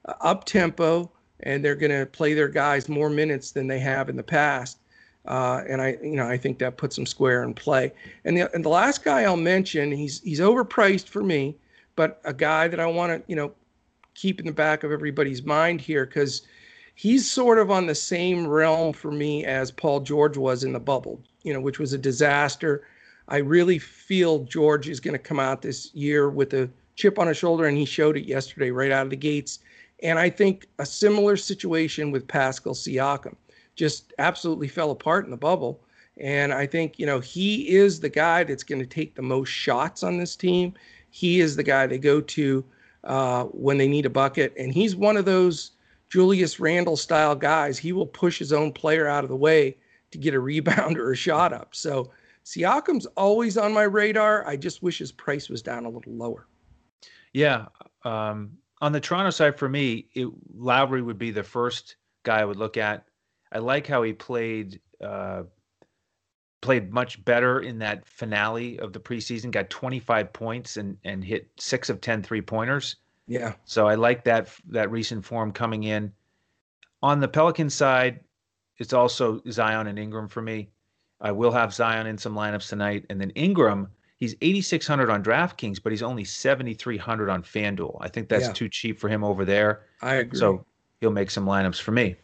[0.05, 1.09] uh, up tempo
[1.41, 4.77] and they're going to play their guys more minutes than they have in the past.
[5.25, 7.91] Uh, and I, you know, I think that puts them square in play.
[8.25, 11.55] And the and the last guy I'll mention, he's he's overpriced for me,
[11.95, 13.53] but a guy that I want to, you know,
[14.13, 16.43] keep in the back of everybody's mind here because
[16.95, 20.79] he's sort of on the same realm for me as Paul George was in the
[20.79, 22.87] bubble, you know, which was a disaster.
[23.27, 27.27] I really feel George is going to come out this year with a chip on
[27.27, 29.59] his shoulder, and he showed it yesterday right out of the gates.
[30.01, 33.35] And I think a similar situation with Pascal Siakam
[33.75, 35.81] just absolutely fell apart in the bubble.
[36.17, 39.49] And I think, you know, he is the guy that's going to take the most
[39.49, 40.73] shots on this team.
[41.15, 42.65] He is the guy they go to
[43.05, 44.53] uh, when they need a bucket.
[44.59, 45.71] And he's one of those
[46.09, 49.77] Julius Randle style guys, he will push his own player out of the way
[50.11, 51.73] to get a rebound or a shot up.
[51.73, 52.11] So
[52.43, 54.45] Siakam's always on my radar.
[54.45, 56.47] I just wish his price was down a little lower.
[57.31, 57.67] Yeah.
[58.03, 62.45] Um, on the Toronto side, for me, it, Lowry would be the first guy I
[62.45, 63.05] would look at.
[63.53, 64.81] I like how he played.
[65.01, 65.43] Uh,
[66.65, 69.51] played much better in that finale of the preseason.
[69.51, 72.97] Got 25 points and and hit six of 10 three pointers.
[73.27, 73.53] Yeah.
[73.65, 76.11] So I like that that recent form coming in.
[77.03, 78.19] On the Pelican side,
[78.77, 80.69] it's also Zion and Ingram for me.
[81.21, 83.89] I will have Zion in some lineups tonight, and then Ingram.
[84.17, 87.97] He's 8,600 on DraftKings, but he's only 7,300 on FanDuel.
[87.99, 88.53] I think that's yeah.
[88.53, 89.83] too cheap for him over there.
[90.01, 90.39] I agree.
[90.39, 90.65] So
[91.01, 92.15] he'll make some lineups for me.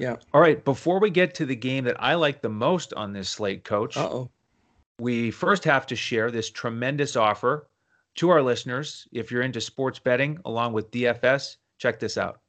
[0.00, 0.16] Yeah.
[0.34, 0.64] All right.
[0.64, 3.96] Before we get to the game that I like the most on this slate, Coach,
[3.96, 4.30] oh
[5.00, 7.68] we first have to share this tremendous offer
[8.16, 12.40] to our listeners, if you're into sports betting along with DFS, check this out.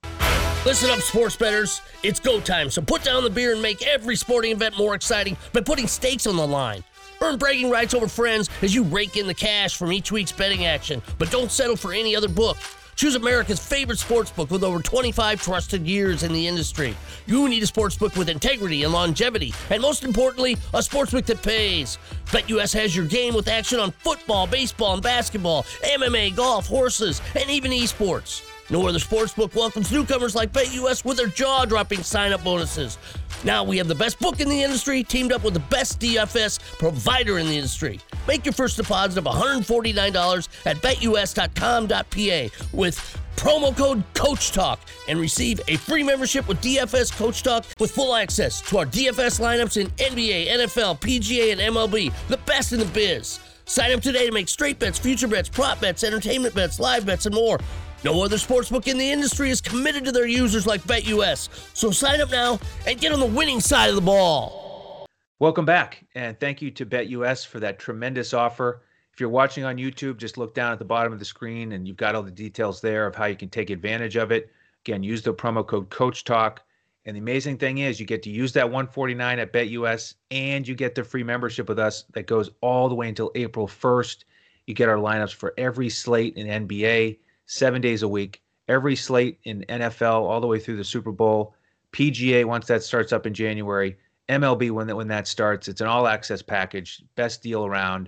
[0.66, 1.82] Listen up, sports betters.
[2.04, 5.38] It's go time, so put down the beer and make every sporting event more exciting
[5.54, 6.84] by putting stakes on the line.
[7.22, 10.66] Earn bragging rights over friends as you rake in the cash from each week's betting
[10.66, 12.58] action, but don't settle for any other book.
[13.02, 16.96] Choose America's favorite sportsbook with over 25 trusted years in the industry.
[17.26, 21.98] You need a sportsbook with integrity and longevity, and most importantly, a sportsbook that pays.
[22.28, 27.50] BetUS has your game with action on football, baseball, and basketball, MMA, golf, horses, and
[27.50, 28.44] even esports.
[28.72, 32.98] No other sportsbook welcomes newcomers like BetUS with their jaw-dropping sign-up bonuses.
[33.44, 36.58] Now we have the best book in the industry teamed up with the best DFS
[36.80, 38.00] provider in the industry.
[38.30, 44.80] Make your first deposit of $149 at betus.com.pa with promo code Coach Talk
[45.10, 49.42] and receive a free membership with DFS Coach Talk with full access to our DFS
[49.42, 53.42] lineups in NBA, NFL, PGA, and MLB, the best in the biz.
[53.66, 57.26] Sign up today to make straight bets, future bets, prop bets, entertainment bets, live bets,
[57.26, 57.60] and more.
[58.04, 61.50] No other sportsbook in the industry is committed to their users like BetUS.
[61.76, 65.06] So sign up now and get on the winning side of the ball.
[65.38, 68.82] Welcome back, and thank you to BetUS for that tremendous offer.
[69.14, 71.88] If you're watching on YouTube, just look down at the bottom of the screen and
[71.88, 74.52] you've got all the details there of how you can take advantage of it.
[74.84, 76.64] Again, use the promo code Coach Talk.
[77.06, 80.74] And the amazing thing is, you get to use that 149 at BetUS, and you
[80.74, 84.24] get the free membership with us that goes all the way until April 1st.
[84.66, 87.18] You get our lineups for every slate in NBA,
[87.52, 91.54] seven days a week, every slate in NFL, all the way through the Super Bowl,
[91.92, 93.98] PGA once that starts up in January,
[94.30, 95.68] MLB when that when that starts.
[95.68, 98.08] It's an all access package, best deal around.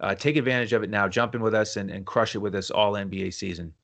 [0.00, 1.06] Uh, take advantage of it now.
[1.06, 3.74] Jump in with us and, and crush it with us all NBA season.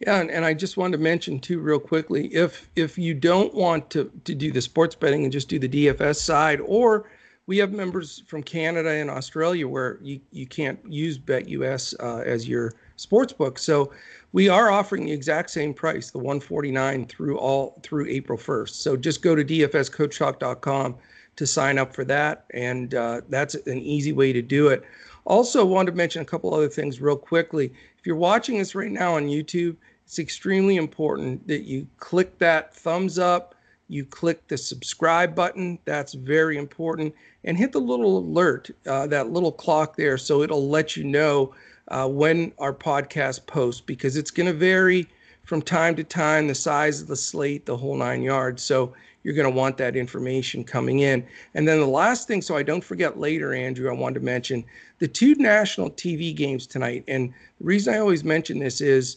[0.00, 3.54] Yeah, and, and I just wanted to mention too, real quickly, if if you don't
[3.54, 7.08] want to to do the sports betting and just do the DFS side, or
[7.50, 12.46] we have members from Canada and Australia where you, you can't use BetUS uh, as
[12.46, 13.58] your sports book.
[13.58, 13.92] So
[14.32, 18.70] we are offering the exact same price, the 149 through all through April 1st.
[18.70, 20.96] So just go to dfscoachtalk.com
[21.36, 24.84] to sign up for that, and uh, that's an easy way to do it.
[25.24, 27.72] Also, wanted to mention a couple other things real quickly.
[27.98, 32.74] If you're watching this right now on YouTube, it's extremely important that you click that
[32.74, 33.54] thumbs up,
[33.88, 35.78] you click the subscribe button.
[35.84, 37.14] That's very important,
[37.44, 41.54] and hit the little alert, uh, that little clock there, so it'll let you know
[41.90, 45.08] uh, when our podcast posts because it's going to vary
[45.44, 48.62] from time to time, the size of the slate, the whole nine yards.
[48.62, 51.26] So you're going to want that information coming in.
[51.54, 54.64] And then the last thing, so I don't forget later, Andrew, I wanted to mention
[54.98, 57.04] the two national TV games tonight.
[57.08, 59.16] And the reason I always mention this is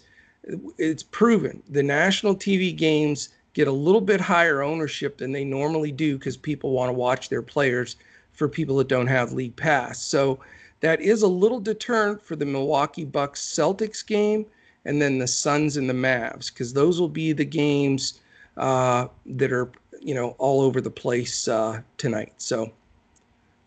[0.77, 5.91] it's proven the national TV games get a little bit higher ownership than they normally
[5.91, 7.95] do because people want to watch their players
[8.33, 10.03] for people that don't have league pass.
[10.03, 10.39] So
[10.83, 14.45] that is a little deterrent for the Milwaukee Bucks Celtics game
[14.85, 18.19] and then the Suns and the Mavs because those will be the games
[18.57, 19.71] uh, that are
[20.03, 22.33] you know, all over the place uh, tonight.
[22.37, 22.71] So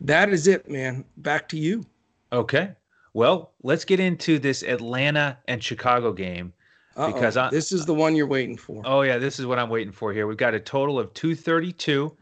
[0.02, 1.04] that is it, man.
[1.18, 1.84] Back to you.
[2.32, 2.72] Okay.
[3.14, 6.52] Well, let's get into this Atlanta and Chicago game
[6.96, 7.12] Uh-oh.
[7.12, 8.82] because I, this is the one you're waiting for.
[8.84, 10.26] Oh yeah, this is what I'm waiting for here.
[10.26, 12.14] We've got a total of 232.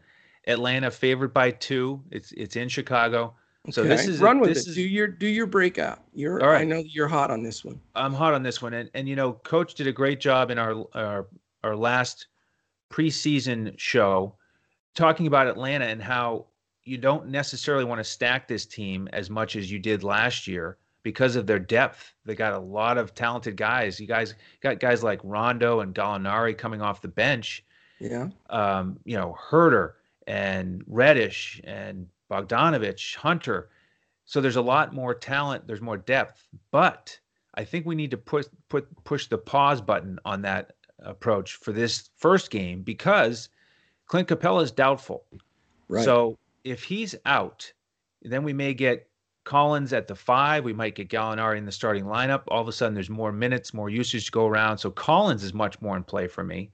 [0.47, 2.01] Atlanta favored by two.
[2.11, 3.33] It's it's in Chicago.
[3.71, 3.89] So okay.
[3.89, 4.57] this is run with it.
[4.57, 6.03] Is, do your do your breakout.
[6.13, 6.61] You're all right.
[6.61, 7.79] I know you're hot on this one.
[7.95, 10.59] I'm hot on this one, and and you know, Coach did a great job in
[10.59, 11.27] our our
[11.63, 12.27] our last
[12.91, 14.35] preseason show
[14.95, 16.45] talking about Atlanta and how
[16.83, 20.77] you don't necessarily want to stack this team as much as you did last year
[21.03, 22.13] because of their depth.
[22.25, 23.99] They got a lot of talented guys.
[23.99, 27.63] You guys got guys like Rondo and Gallinari coming off the bench.
[27.99, 28.29] Yeah.
[28.49, 29.93] Um, you know, Huerter
[30.27, 33.69] and Reddish and Bogdanovich, Hunter.
[34.25, 37.17] So there's a lot more talent, there's more depth, but
[37.55, 41.71] I think we need to put put push the pause button on that approach for
[41.71, 43.49] this first game because
[44.07, 45.25] Clint Capela is doubtful.
[45.87, 46.03] Right.
[46.03, 47.71] So if he's out,
[48.21, 49.07] then we may get
[49.43, 50.63] Collins at the five.
[50.63, 52.43] We might get Gallinari in the starting lineup.
[52.47, 54.79] All of a sudden, there's more minutes, more usage to go around.
[54.79, 56.71] So Collins is much more in play for me.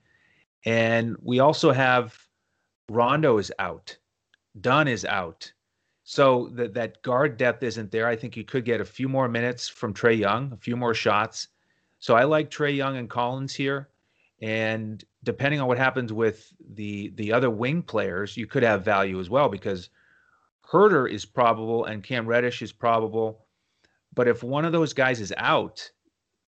[0.66, 2.18] And we also have
[2.90, 3.98] Rondo is out,
[4.60, 5.52] Dunn is out.
[6.04, 8.08] So that that guard depth isn't there.
[8.08, 10.94] I think you could get a few more minutes from Trae Young, a few more
[10.94, 11.48] shots.
[12.00, 13.90] So I like Trae Young and Collins here.
[14.42, 19.20] And depending on what happens with the the other wing players, you could have value
[19.20, 19.90] as well because
[20.68, 23.46] Huerter is probable and Cam Reddish is probable.
[24.14, 25.90] But if one of those guys is out,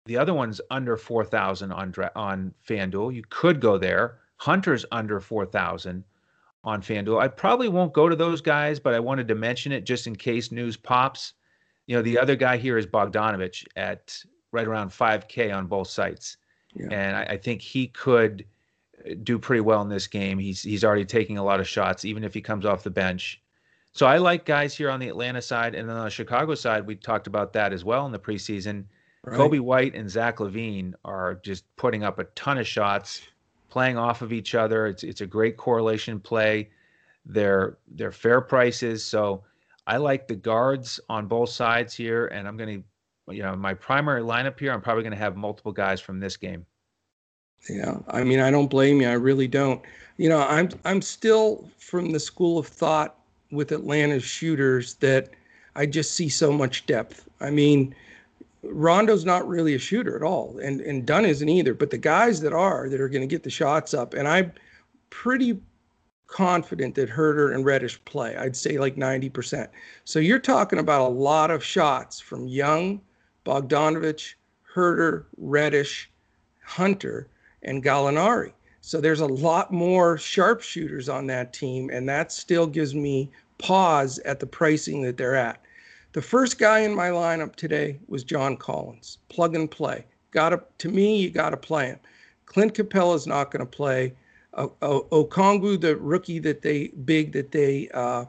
[0.06, 3.14] the other one's under 4,000 on on FanDuel.
[3.14, 4.20] You could go there.
[4.42, 6.04] Hunter's under 4,000
[6.64, 7.22] on FanDuel.
[7.22, 10.16] I probably won't go to those guys, but I wanted to mention it just in
[10.16, 11.34] case news pops.
[11.88, 14.18] You know, the other guy here is Bogdanovich at
[14.52, 16.38] right around 5K on both sites.
[16.74, 16.88] Yeah.
[16.92, 18.46] And I, I, think he could
[19.06, 20.40] uh, do pretty well in this game.
[20.40, 23.42] He's he's already taking a lot of shots, even if he comes off the bench.
[23.92, 26.88] So I like guys here on the Atlanta side, and then on the Chicago side,
[26.88, 28.86] we talked about that as well in the preseason.
[29.24, 29.40] Right.
[29.40, 33.22] Coby White and Zach LaVine are just putting up a ton of shots,
[33.74, 34.86] playing off of each other.
[34.86, 36.70] It's it's a great correlation play.
[37.26, 39.44] They're they're fair prices, so
[39.88, 42.84] I like the guards on both sides here, and I'm going to
[43.34, 46.36] you know, my primary lineup here, I'm probably going to have multiple guys from this
[46.36, 46.66] game.
[47.70, 49.08] Yeah, I mean, I don't blame you.
[49.08, 49.82] I really don't.
[50.18, 53.16] You know, I'm I'm still from the school of thought
[53.52, 55.30] with Atlanta's shooters that
[55.76, 57.28] I just see so much depth.
[57.40, 57.96] I mean,
[58.64, 61.74] Rondo's not really a shooter at all, and and Dunn isn't either.
[61.74, 64.54] But the guys that are that are going to get the shots up, and I'm
[65.10, 65.60] pretty
[66.28, 68.36] confident that Huerter and Reddish play.
[68.36, 69.68] I'd say like 90%.
[70.04, 73.02] So you're talking about a lot of shots from Young
[73.46, 74.34] Bogdanovich,
[74.74, 76.10] Huerter, Reddish,
[76.64, 77.28] Hunter,
[77.62, 78.54] and Gallinari.
[78.82, 84.20] So there's a lot more sharpshooters on that team, and that still gives me pause
[84.20, 85.63] at the pricing that they're at.
[86.14, 89.18] The first guy in my lineup today was John Collins.
[89.30, 90.06] Plug and play.
[90.30, 92.00] Got to to me, you got to play him.
[92.46, 94.14] Clint Capela is not going to play.
[94.54, 98.26] Uh, Okongwu, the rookie that they big that they uh,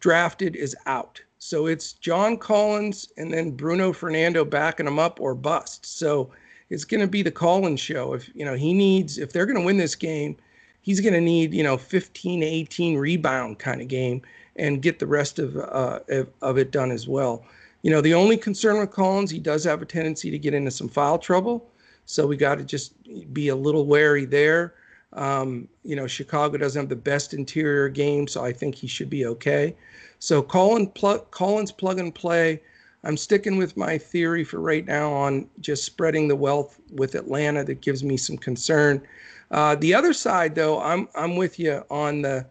[0.00, 1.22] drafted, is out.
[1.38, 5.86] So it's John Collins and then Bruno Fernando backing him up or bust.
[5.86, 6.30] So
[6.68, 8.12] it's going to be the Collins show.
[8.12, 10.36] If you know he needs, if they're going to win this game,
[10.82, 14.20] he's going to need you know 15 18 rebound kind of game
[14.56, 16.00] and get the rest of uh,
[16.40, 17.44] of it done as well.
[17.82, 20.70] You know, the only concern with Collins, he does have a tendency to get into
[20.70, 21.68] some foul trouble,
[22.06, 22.94] so we got to just
[23.32, 24.74] be a little wary there.
[25.14, 29.10] Um, you know, Chicago doesn't have the best interior game, so I think he should
[29.10, 29.76] be okay.
[30.20, 32.62] So Collins, pl- Collins plug and play.
[33.04, 37.64] I'm sticking with my theory for right now on just spreading the wealth with Atlanta.
[37.64, 39.02] That gives me some concern.
[39.50, 42.46] Uh, the other side, though, I'm I'm with you on the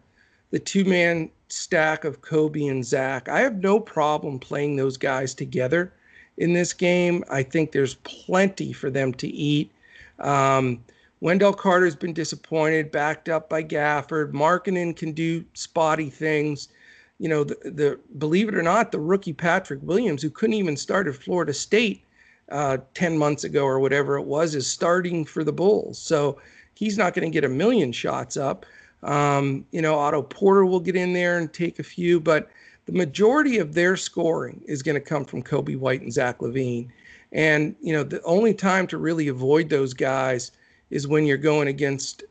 [0.50, 3.28] the two man stack of Coby and Zach.
[3.28, 5.92] I have no problem playing those guys together
[6.38, 7.24] in this game.
[7.30, 9.70] I think there's plenty for them to eat.
[10.18, 10.82] Um,
[11.20, 14.32] Wendell Carter's been disappointed, backed up by Gafford.
[14.32, 16.68] Markkanen can do spotty things.
[17.18, 20.76] You know, the, the believe it or not, the rookie Patrick Williams, who couldn't even
[20.76, 22.02] start at Florida State
[22.50, 25.98] uh, 10 months ago or whatever it was, is starting for the Bulls.
[25.98, 26.40] So
[26.74, 28.66] he's not going to get a million shots up.
[29.02, 32.50] Um, you know, Otto Porter will get in there and take a few, but
[32.86, 36.88] the majority of their scoring is going to come from Coby White and Zach LaVine.
[37.32, 40.52] And, you know, the only time to really avoid those guys
[40.90, 42.24] is when you're going against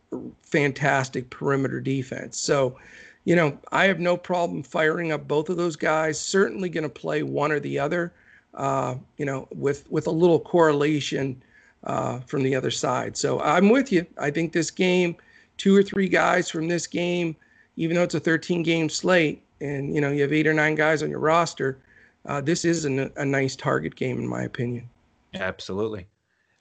[0.43, 2.37] fantastic perimeter defense.
[2.37, 2.77] So,
[3.25, 6.19] you know, I have no problem firing up both of those guys.
[6.19, 8.13] Certainly going to play one or the other,
[8.53, 11.41] uh, you know, with with a little correlation
[11.83, 13.17] uh, from the other side.
[13.17, 14.05] So I'm with you.
[14.17, 15.15] I think this game
[15.61, 17.35] two or three guys from this game,
[17.75, 20.73] even though it's a 13 game slate, and you know you have eight or nine
[20.73, 21.77] guys on your roster,
[22.25, 24.89] uh, this is an, a nice target game in my opinion.
[25.35, 26.07] Absolutely.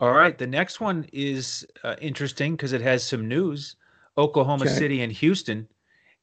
[0.01, 3.77] All right, the next one is uh, interesting because it has some news.
[4.19, 4.75] Oklahoma okay.
[4.75, 5.67] City and Houston,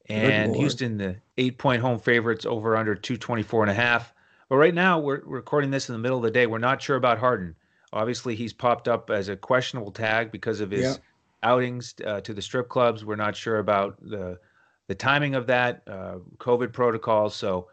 [0.08, 4.14] and Houston the eight point home favorites over under 224 and a half.
[4.50, 6.46] But right now we're recording this in the middle of the day.
[6.46, 7.56] We're not sure about Harden.
[7.92, 10.96] Obviously, he's popped up as a questionable tag because of his yeah
[11.44, 13.06] outings uh, to the strip clubs.
[13.06, 14.40] We're not sure about the
[14.88, 17.36] the timing of that, uh, COVID protocols.
[17.36, 17.68] So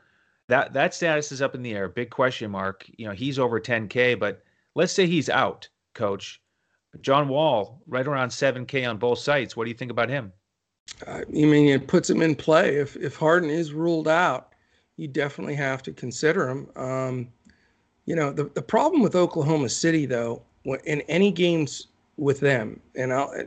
[0.49, 1.89] that that status is up in the air.
[1.89, 2.89] Big question mark.
[2.97, 4.43] You know, he's over 10K, but
[4.75, 6.41] let's say he's out, coach.
[7.01, 9.57] John Wall, right around 7K on both sites.
[9.57, 10.33] What do you think about him?
[11.07, 12.77] Uh, I mean, it puts him in play.
[12.77, 14.55] If if Harden is ruled out,
[14.97, 16.69] you definitely have to consider him.
[16.77, 17.29] Um,
[18.07, 20.43] you know, the, the problem with Oklahoma City, though,
[20.85, 23.47] in any games with them, and I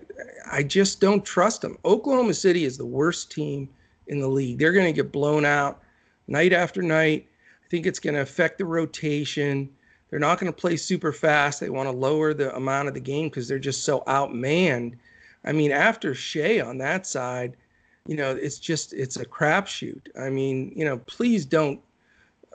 [0.51, 1.77] I just don't trust them.
[1.85, 3.69] Oklahoma City is the worst team
[4.07, 4.59] in the league.
[4.59, 5.81] They're going to get blown out
[6.27, 7.27] night after night.
[7.65, 9.69] I think it's going to affect the rotation.
[10.09, 11.59] They're not going to play super fast.
[11.59, 14.95] They want to lower the amount of the game because they're just so outmanned.
[15.43, 17.55] I mean, after Shai on that side,
[18.05, 20.07] you know, it's just it's a crapshoot.
[20.19, 21.79] I mean, you know, please don't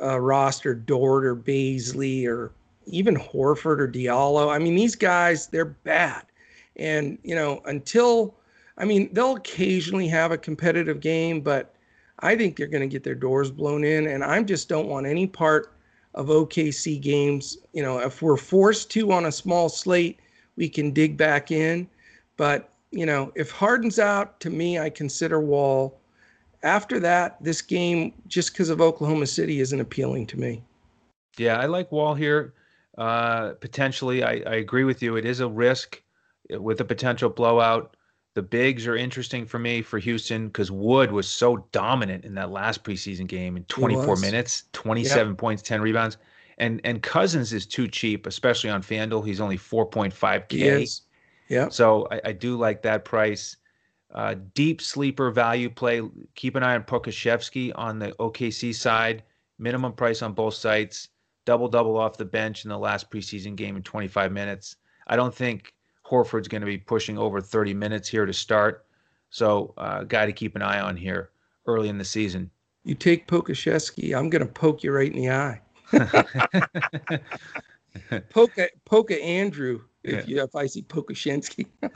[0.03, 2.53] uh, roster Dort or Bazley or
[2.87, 4.55] even Horford or Diallo.
[4.55, 6.23] I mean, these guys, they're bad.
[6.77, 8.35] And, you know, until,
[8.79, 11.75] I mean, they'll occasionally have a competitive game, but
[12.21, 14.07] I think they're going to get their doors blown in.
[14.07, 15.73] And I just don't want any part
[16.15, 17.59] of OKC games.
[17.73, 20.19] You know, if we're forced to on a small slate,
[20.57, 21.89] we can dig back in.
[22.37, 25.99] But, you know, if Harden's out, to me, I consider Wall.
[26.63, 30.63] After that, this game, just because of Oklahoma City, isn't appealing to me.
[31.37, 32.55] Yeah, I like Wall here.
[32.99, 35.17] Uh, potentially, I, I agree with you.
[35.17, 36.03] It is a risk
[36.53, 37.97] uh, with a potential blowout.
[38.35, 42.51] The bigs are interesting for me for Houston because Wood was so dominant in that
[42.51, 45.39] last preseason game in 24 minutes, 27 yep.
[45.39, 46.17] points, 10 rebounds.
[46.59, 49.27] And and Cousins is too cheap, especially on FanDuel.
[49.27, 51.01] He's only 4.5K.
[51.49, 51.69] Yeah.
[51.69, 53.57] So I, I, do like that price.
[54.15, 56.03] Uh, deep sleeper value play.
[56.35, 59.23] Keep an eye on Pokusevski on the OKC side.
[59.59, 61.09] Minimum price on both sites
[61.45, 64.77] double double off the bench in the last preseason game in 25 minutes.
[65.07, 65.75] I don't think
[66.09, 68.87] Horford's going to be pushing over 30 minutes here to start.
[69.31, 71.31] So, uh, guy to keep an eye on here
[71.67, 72.51] early in the season.
[72.85, 75.61] You take Pokusevski, I'm going to poke you right in the eye.
[78.31, 80.37] poke, poke Andrew if yeah.
[80.37, 81.67] you if I see Pokusevski.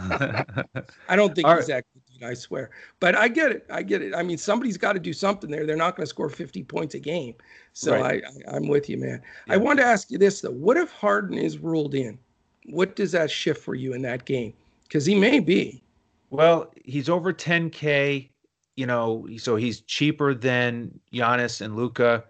[1.09, 1.77] I don't think All he's right.
[1.77, 2.71] that good, I swear.
[3.01, 3.67] But I get it.
[3.71, 4.15] I get it.
[4.15, 5.67] I mean, somebody's got to do something there.
[5.67, 7.35] They're not going to score 50 points a game.
[7.73, 8.23] So right.
[8.49, 9.23] I, I am with you, man.
[9.47, 9.55] Yeah.
[9.55, 10.51] I want to ask you this though.
[10.51, 12.19] What if Harden is ruled in?
[12.67, 14.55] What does that shift for you in that game?
[14.85, 15.83] Because he may be.
[16.31, 18.31] Well, he's over 10K.
[18.77, 22.25] you know, so he's cheaper than Giannis and Luka.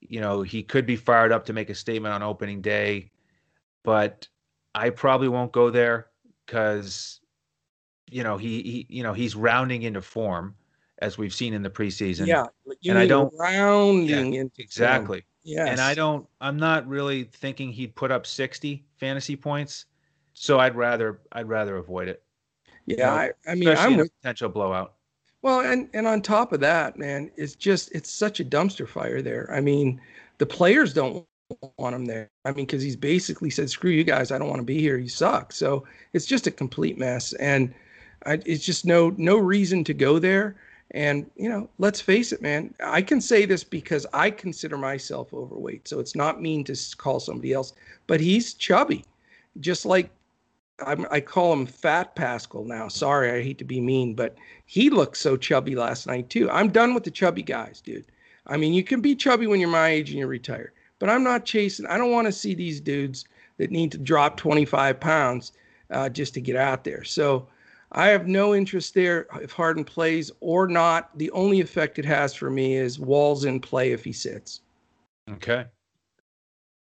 [0.00, 3.10] You know, he could be fired up to make a statement on opening day,
[3.84, 4.28] but
[4.74, 6.08] I probably won't go there
[6.44, 7.20] because,
[8.10, 10.54] you know, he, he, you know, he's rounding into form
[10.98, 12.26] as we've seen in the preseason.
[12.26, 12.46] Yeah,
[12.88, 15.24] and I don't rounding yeah, into exactly.
[15.44, 16.26] Yeah, and I don't.
[16.40, 19.86] I'm not really thinking he'd put up 60 fantasy points,
[20.34, 22.22] so I'd rather I'd rather avoid it.
[22.86, 24.94] Yeah, you know, I, I mean, I'm with, potential blowout.
[25.42, 29.22] Well, and and on top of that, man, it's just it's such a dumpster fire
[29.22, 29.48] there.
[29.52, 30.00] I mean,
[30.38, 31.24] the players don't
[31.78, 32.30] want him there.
[32.44, 34.96] I mean, because he's basically said, "Screw you guys, I don't want to be here.
[34.96, 37.72] You suck." So it's just a complete mess, and
[38.26, 40.56] I, it's just no no reason to go there.
[40.92, 42.74] And you know, let's face it, man.
[42.80, 47.20] I can say this because I consider myself overweight, so it's not mean to call
[47.20, 47.72] somebody else.
[48.06, 49.04] But he's chubby,
[49.60, 50.10] just like
[50.84, 52.88] I'm, i call him Fat Pascal now.
[52.88, 56.50] Sorry, I hate to be mean, but he looked so chubby last night too.
[56.50, 58.04] I'm done with the chubby guys, dude.
[58.46, 61.24] I mean, you can be chubby when you're my age and you're retired, but I'm
[61.24, 61.86] not chasing.
[61.86, 63.24] I don't want to see these dudes
[63.56, 65.52] that need to drop 25 pounds
[65.90, 67.04] uh, just to get out there.
[67.04, 67.48] So
[67.92, 71.16] I have no interest there if Harden plays or not.
[71.18, 74.60] The only effect it has for me is Wall's in play if he sits.
[75.30, 75.64] Okay.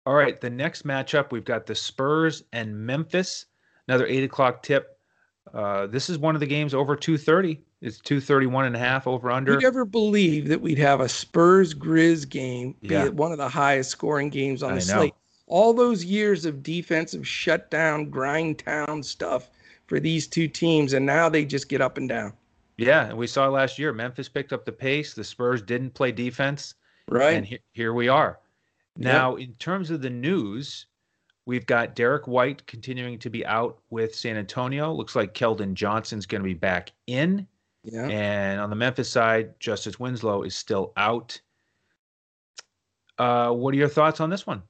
[0.06, 0.40] All right.
[0.40, 3.46] The next matchup, we've got the Spurs and Memphis
[3.88, 5.00] another eight o'clock tip.
[5.54, 7.62] Uh, this is one of the games over 230.
[7.82, 9.54] It's 231 and a half over under.
[9.54, 13.10] Who'd ever believe that we'd have a Spurs Grizz game be yeah.
[13.10, 15.14] one of the highest scoring games on the slate?
[15.48, 19.50] All those years of defensive shutdown, grind town stuff
[19.88, 22.34] for these two teams, and now they just get up and down.
[22.78, 25.14] Yeah, and we saw last year Memphis picked up the pace.
[25.14, 26.76] The Spurs didn't play defense.
[27.08, 27.36] Right.
[27.36, 28.40] And he- here we are.
[28.98, 29.48] Now, yep.
[29.48, 30.88] in terms of the news,
[31.46, 34.92] We've got Derrick White continuing to be out with San Antonio.
[34.92, 37.48] Looks like Keldon Johnson's going to be back in.
[37.84, 38.08] Yeah.
[38.08, 41.40] And on the Memphis side, Justice Winslow is still out.
[43.20, 44.64] Uh, what are your thoughts on this one?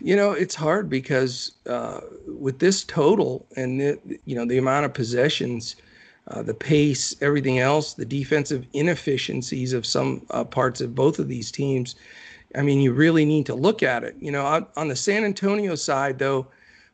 [0.00, 4.86] You know, it's hard because uh, with this total and the, you know the amount
[4.86, 5.76] of possessions,
[6.28, 11.28] uh, the pace, everything else, the defensive inefficiencies of some uh, parts of both of
[11.28, 11.96] these teams,
[12.54, 14.16] I mean, you really need to look at it.
[14.20, 16.46] You know, on the San Antonio side, though,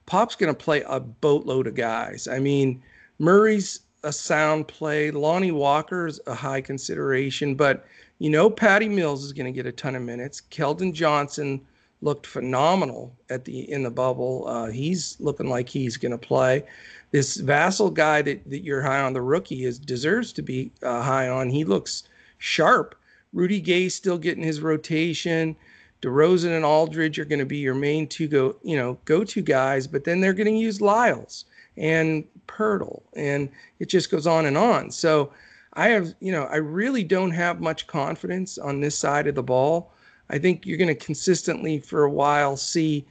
[0.07, 2.26] Pop's going to play a boatload of guys.
[2.26, 2.83] I mean,
[3.18, 5.11] Murray's a sound play.
[5.11, 7.87] Lonnie Walker's a high consideration, but
[8.18, 10.43] you know, Patty Mills is going to get a ton of minutes.
[10.51, 11.61] Keldon Johnson
[12.03, 14.46] looked phenomenal at the in the bubble.
[14.46, 16.64] Uh, he's looking like he's going to play.
[17.11, 21.03] This Vassell guy that, that you're high on, the rookie, is deserves to be uh,
[21.03, 21.51] high on.
[21.51, 22.05] He looks
[22.38, 22.94] sharp.
[23.32, 25.57] Rudy Gay still getting his rotation.
[26.03, 29.86] DeRozan and Aldridge are going to be your main two go, you know, go-to guys,
[29.86, 31.44] but then they're going to use Lyles
[31.76, 34.90] and Poeltl, and it just goes on and on.
[34.90, 35.30] So
[35.74, 39.42] I have, you know, I really don't have much confidence on this side of the
[39.42, 39.92] ball.
[40.31, 43.05] I think you're going to consistently for a while see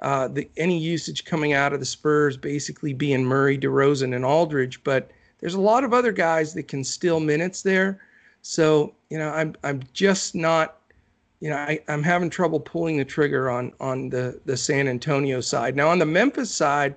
[0.00, 4.84] uh, the any usage coming out of the Spurs basically being Murray, DeRozan, and Aldridge,
[4.84, 8.00] but there's a lot of other guys that can steal minutes there.
[8.42, 10.76] So you know, I'm I'm just not,
[11.40, 15.40] you know, I, I'm having trouble pulling the trigger on on the the San Antonio
[15.40, 15.76] side.
[15.76, 16.96] Now on the Memphis side,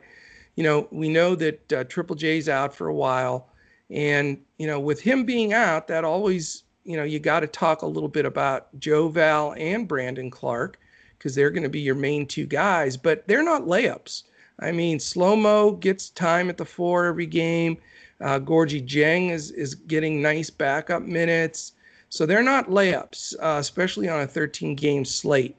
[0.56, 3.48] you know, we know that uh, Triple J's out for a while,
[3.90, 7.84] and you know, with him being out, that always, you know, you got to talk
[7.84, 10.80] a little bit about Joe Val and Brandon Clarke
[11.16, 14.24] because they're going to be your main two guys, but they're not layups.
[14.60, 17.78] I mean, slow mo gets time at the four every game.
[18.20, 21.74] Uh, Gorgui Dieng is is getting nice backup minutes,
[22.10, 25.56] so they're not layups, uh, especially on a 13 game slate.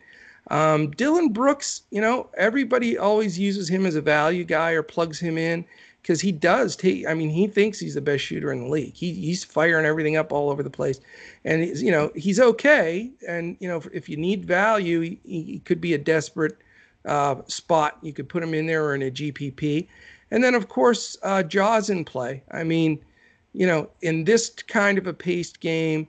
[0.50, 5.20] Um, Dillon Brooks, you know, everybody always uses him as a value guy or plugs
[5.20, 5.64] him in
[6.02, 7.06] because he does take.
[7.06, 8.94] I mean, he thinks he's the best shooter in the league.
[8.94, 11.00] He, he's firing everything up all over the place,
[11.44, 13.10] and you know he's okay.
[13.28, 16.56] And you know, if you need value, he, he could be a desperate
[17.04, 17.98] uh, spot.
[18.02, 19.86] You could put him in there or in a GPP.
[20.30, 22.42] And then, of course, uh, Ja's in play.
[22.52, 23.00] I mean,
[23.52, 26.06] you know, in this kind of a paced game,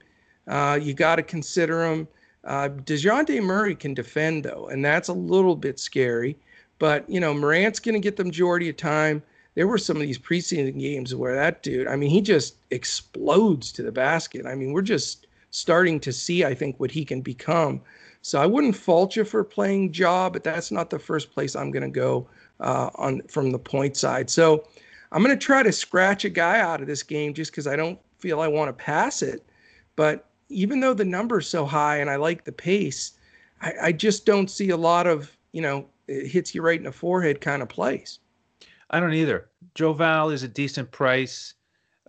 [0.48, 2.08] uh, you got to consider him.
[2.44, 6.38] Uh, DeJounte Murray can defend, though, and that's a little bit scary.
[6.80, 9.22] But, you know, Morant's going to get the majority of time.
[9.56, 13.72] There were some of these preseason games where that dude, I mean, he just explodes
[13.74, 14.46] to the basket.
[14.46, 17.82] I mean, we're just starting to see, I think, what he can become.
[18.22, 21.72] So I wouldn't fault you for playing Ja, but that's not the first place I'm
[21.72, 22.28] going to go
[22.60, 24.30] uh, on from the point side.
[24.30, 24.68] So
[25.12, 27.76] I'm going to try to scratch a guy out of this game just because I
[27.76, 29.44] don't feel I want to pass it.
[29.96, 33.14] But even though the number's so high and I like the pace,
[33.62, 36.86] I, I just don't see a lot of you know it hits you right in
[36.86, 38.20] the forehead kind of plays.
[38.92, 39.50] I don't either.
[39.74, 41.54] Joe Val is a decent price.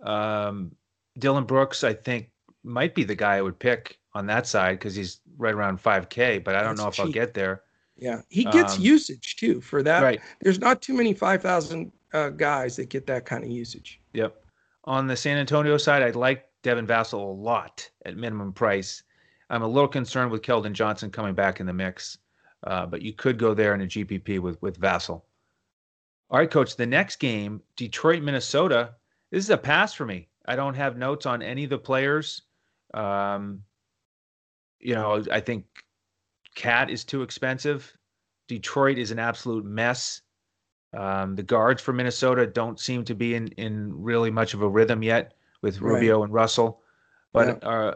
[0.03, 0.73] Um,
[1.17, 2.29] Dillon Brooks, I think,
[2.63, 6.43] might be the guy I would pick on that side because he's right around 5K,
[6.43, 7.05] but I don't That's know if cheap.
[7.05, 7.63] I'll get there.
[7.95, 10.01] Yeah, he gets um, usage too for that.
[10.01, 10.19] Right.
[10.41, 14.01] There's not too many 5,000 uh, guys that get that kind of usage.
[14.13, 14.35] Yep.
[14.85, 19.03] On the San Antonio side, I'd like Devin Vassell a lot at minimum price.
[19.49, 22.17] I'm a little concerned with Keldon Johnson coming back in the mix,
[22.63, 25.21] uh, but you could go there in a GPP with with Vassell.
[26.29, 26.75] All right, coach.
[26.75, 28.95] The next game, Detroit, Minnesota.
[29.31, 30.29] This is a pass for me.
[30.45, 32.43] I don't have notes on any of the players.
[32.93, 33.63] Um,
[34.79, 35.65] you know, I think
[36.55, 37.91] KAT is too expensive.
[38.47, 40.21] Detroit is an absolute mess.
[40.95, 44.69] Um, the guards for Minnesota don't seem to be in, in really much of a
[44.69, 46.25] rhythm yet with Rubio right.
[46.25, 46.81] and Russell.
[47.31, 47.69] But yeah.
[47.69, 47.93] uh,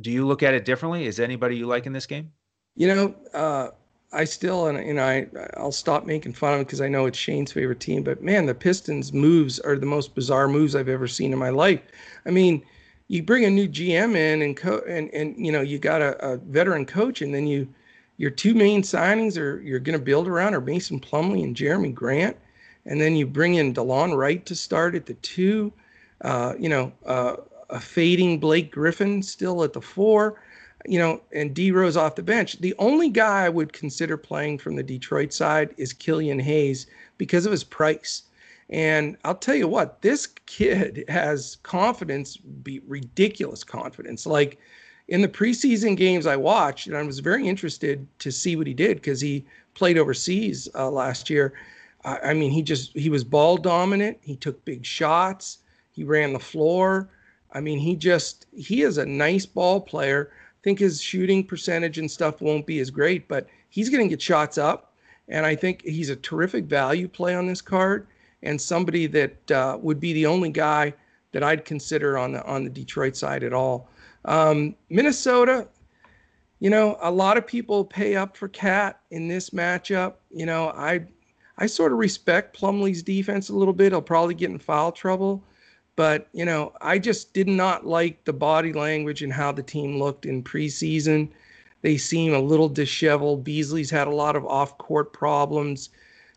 [0.00, 1.06] do you look at it differently?
[1.06, 2.32] Is anybody you like in this game?
[2.74, 3.70] You know, uh,
[4.12, 5.26] I still and you know I
[5.56, 8.02] I'll stop making fun of it because I know it's Shane's favorite team.
[8.02, 11.50] But man, the Pistons moves are the most bizarre moves I've ever seen in my
[11.50, 11.80] life.
[12.24, 12.62] I mean,
[13.08, 16.16] you bring a new GM in and co- and and you know you got a,
[16.24, 17.68] a veteran coach, and then you
[18.16, 21.92] your two main signings are you're going to build around are Mason Plumlee and Jerami
[21.92, 22.36] Grant,
[22.86, 25.72] and then you bring in Delon Wright to start at the two.
[26.22, 27.36] Uh, you know, uh,
[27.68, 30.40] a fading Blake Griffin still at the four.
[30.88, 32.60] You know, and D Rose off the bench.
[32.60, 36.86] The only guy I would consider playing from the Detroit side is Killian Hayes
[37.18, 38.22] because of his price.
[38.68, 44.26] And I'll tell you what, this kid has confidence, be ridiculous confidence.
[44.26, 44.58] Like
[45.08, 48.74] in the preseason games I watched, and I was very interested to see what he
[48.74, 51.52] did because he played overseas uh, last year.
[52.04, 54.18] I, I, mean, he just he was ball dominant.
[54.20, 55.58] He took big shots.
[55.92, 57.08] He ran the floor.
[57.52, 60.32] I mean, he just he is a nice ball player.
[60.66, 64.20] Think his shooting percentage and stuff won't be as great, but he's going to get
[64.20, 64.94] shots up,
[65.28, 68.08] and I think he's a terrific value play on this card
[68.42, 70.92] and somebody that uh, would be the only guy
[71.30, 73.88] that I'd consider on the on the Detroit side at all.
[74.24, 75.68] Um, Minnesota,
[76.58, 80.14] you know, a lot of people pay up for KAT in this matchup.
[80.32, 81.06] You know, I
[81.58, 83.92] I sort of respect Plumlee's defense a little bit.
[83.92, 85.44] He'll probably get in foul trouble,
[85.96, 89.98] but you know, I just did not like the body language and how the team
[89.98, 91.28] looked in preseason.
[91.82, 93.44] They seem a little disheveled.
[93.44, 95.90] Beasley's had a lot of off-court problems.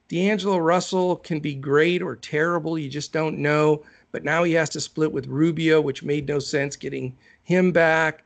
[0.08, 2.78] D'Angelo Russell can be great or terrible.
[2.78, 3.84] You just don't know.
[4.12, 8.24] But now he has to split with Rubio, which made no sense getting him back.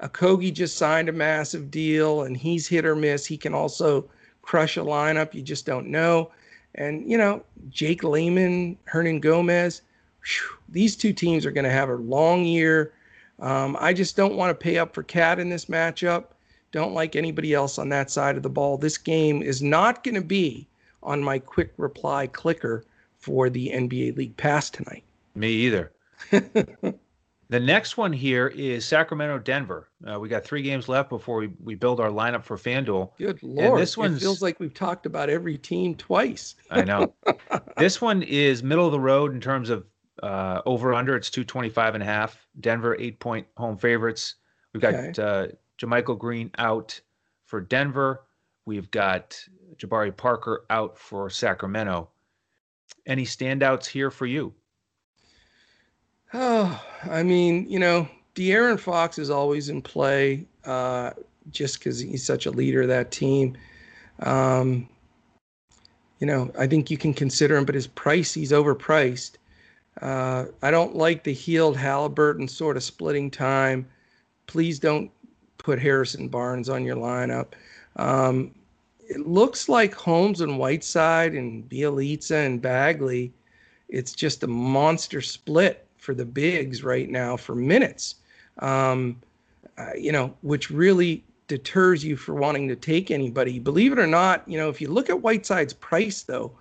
[0.00, 3.26] Okogie just signed a massive deal and he's hit or miss.
[3.26, 4.08] He can also
[4.42, 5.34] crush a lineup.
[5.34, 6.30] You just don't know.
[6.74, 9.82] And, you know, Jake Layman, Hernangomez,
[10.26, 12.92] whew, these two teams are going to have a long year.
[13.38, 16.26] Um, I just don't want to pay up for KAT in this matchup.
[16.72, 18.76] Don't like anybody else on that side of the ball.
[18.76, 20.66] This game is not going to be
[21.02, 22.84] on my quick reply clicker
[23.18, 25.04] for the NBA League Pass tonight.
[25.34, 25.92] Me either.
[27.48, 29.88] The next one here is Sacramento Denver.
[30.04, 33.10] Uh, we got three games left before we, we build our lineup for FanDuel.
[33.18, 33.70] Good lord!
[33.70, 36.56] And this one feels like we've talked about every team twice.
[36.70, 37.14] I know.
[37.76, 39.84] this one is middle of the road in terms of
[40.22, 41.16] uh, over under.
[41.16, 42.46] It's 225 and a half.
[42.60, 44.36] Denver eight point home favorites.
[44.72, 45.22] We've got okay.
[45.22, 45.46] uh,
[45.78, 47.00] JaMychal Green out
[47.44, 48.22] for Denver.
[48.66, 49.38] We've got
[49.76, 52.08] Jabari Parker out for Sacramento.
[53.06, 54.52] Any standouts here for you?
[56.34, 61.12] Oh, I mean, you know, De'Aaron Fox is always in play uh,
[61.50, 63.56] just because he's such a leader of that team.
[64.20, 64.88] Um,
[66.18, 69.32] you know, I think you can consider him, but his price, he's overpriced.
[70.00, 73.86] Uh, I don't like the Hield Halliburton sort of splitting time.
[74.46, 75.10] Please don't
[75.58, 77.54] put Harrison Barnes on your lineup.
[77.96, 78.54] Um,
[79.08, 83.32] it looks like Holmes and Whiteside and Bjelica and Bagley.
[83.88, 88.16] It's just a monster split for the bigs right now for minutes,
[88.58, 89.20] um,
[89.78, 93.58] uh, you know, which really deters you for wanting to take anybody.
[93.58, 96.52] Believe it or not, you know, if you look at Whiteside's price, though,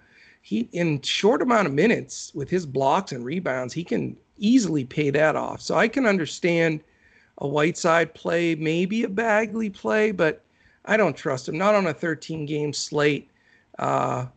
[0.45, 5.09] he in short amount of minutes with his blocks and rebounds, he can easily pay
[5.09, 5.59] that off.
[5.59, 6.81] So I can understand
[7.39, 10.43] a Whiteside play, maybe a Bagley play, but
[10.85, 11.57] I don't trust him.
[11.57, 13.27] Not on a 13 game slate.
[13.79, 14.27] Uh,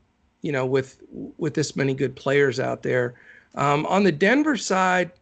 [0.41, 3.17] you know, with with this many good players out there.
[3.55, 5.13] Um, on the Denver side,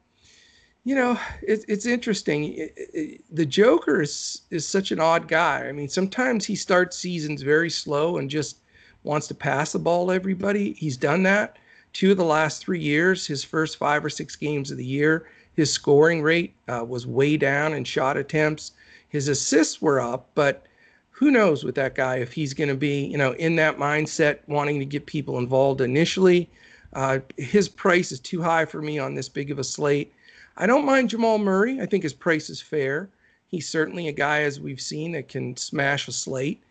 [0.85, 2.55] you know, it, it's interesting.
[2.55, 5.67] It, it, the Joker is is such an odd guy.
[5.67, 8.59] I mean, sometimes he starts seasons very slow and just
[9.07, 10.73] wants to pass the ball to everybody.
[10.75, 11.59] He's done that
[11.93, 13.27] two of the last three years.
[13.27, 17.39] His first five or six games of the year, his scoring rate uh, was way
[17.39, 18.73] down in shot attempts.
[19.09, 20.67] His assists were up, but
[21.11, 24.41] who knows with that guy if he's going to be, you know, in that mindset,
[24.47, 26.51] wanting to get people involved initially
[26.97, 30.15] uh, his price is too high for me on this big of a slate.
[30.57, 31.79] I don't mind Jamal Murray.
[31.81, 33.11] I think his price is fair.
[33.49, 36.63] He's certainly a guy, as we've seen, that can smash a slate.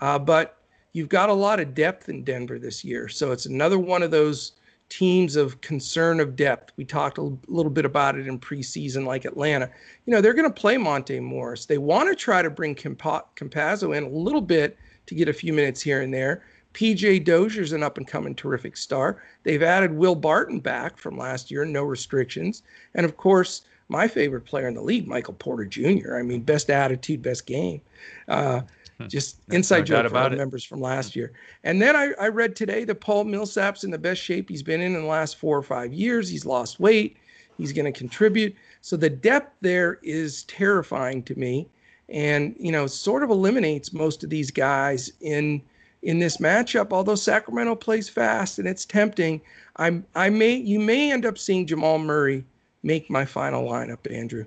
[0.00, 0.56] Uh, but
[0.94, 3.08] you've got a lot of depth in Denver this year.
[3.08, 4.52] So it's another one of those
[4.88, 6.72] teams of concern of depth.
[6.76, 9.68] We talked a little bit about it in preseason, like Atlanta.
[10.06, 11.66] You know, they're going to play Monte Morris.
[11.66, 15.52] They want to try to bring Campazzo in a little bit to get a few
[15.52, 16.44] minutes here and there.
[16.74, 19.22] PJ Dozier's an up and coming terrific star.
[19.42, 22.62] They've added Will Barton back from last year, no restrictions.
[22.94, 26.16] And of course, my favorite player in the league, Michael Porter Jr.
[26.16, 27.80] I mean, best attitude, best game.
[28.28, 28.60] Uh.
[28.98, 29.08] Hmm.
[29.08, 31.20] just inside no joke for our members from last hmm.
[31.20, 31.32] year.
[31.64, 34.80] And then I, I read today that Paul Millsap's in the best shape he's been
[34.80, 36.28] in in the last four or five years.
[36.28, 37.16] He's lost weight.
[37.58, 38.54] He's going to contribute.
[38.80, 41.68] So the depth there is terrifying to me,
[42.08, 45.62] and you know, sort of eliminates most of these guys in
[46.02, 46.92] in this matchup.
[46.92, 49.40] Although Sacramento plays fast and it's tempting,
[49.76, 52.44] I'm I may you may end up seeing Jamal Murray
[52.82, 54.44] make my final lineup, Andrew.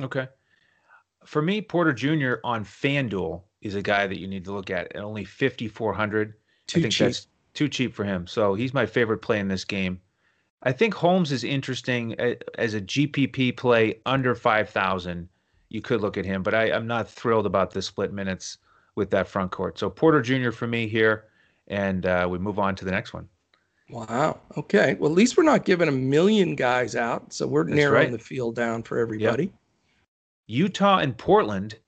[0.00, 0.26] Okay.
[1.24, 2.36] For me, Porter Jr.
[2.44, 6.34] on FanDuel is a guy that you need to look at at only 5400.
[6.66, 7.06] Too I think cheap.
[7.06, 8.26] that's too cheap for him.
[8.26, 10.00] So he's my favorite play in this game.
[10.62, 12.14] I think Holmes is interesting
[12.56, 15.28] as a GPP play under 5,000.
[15.68, 18.58] You could look at him, but I, I'm not thrilled about the split minutes
[18.96, 19.78] with that front court.
[19.78, 20.50] So Porter Jr.
[20.50, 21.26] for me here,
[21.68, 23.28] and uh, we move on to the next one.
[23.90, 24.40] Wow.
[24.56, 24.96] Okay.
[24.98, 28.12] Well, at least we're not giving a million guys out, so we're That's narrowing right.
[28.12, 29.44] the field down for everybody.
[29.44, 29.52] Yep.
[30.48, 31.78] Utah and Portland,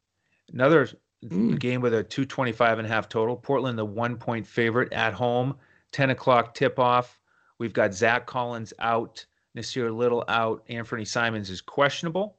[0.53, 0.89] another
[1.25, 1.59] mm.
[1.59, 3.37] game with a 225 and a half total.
[3.37, 5.57] Portland, the one point favorite at home,
[5.93, 7.19] 10 o'clock tip off.
[7.59, 9.25] We've got Zach Collins out,
[9.57, 12.37] Nassir Little out, Anthony Simons is questionable.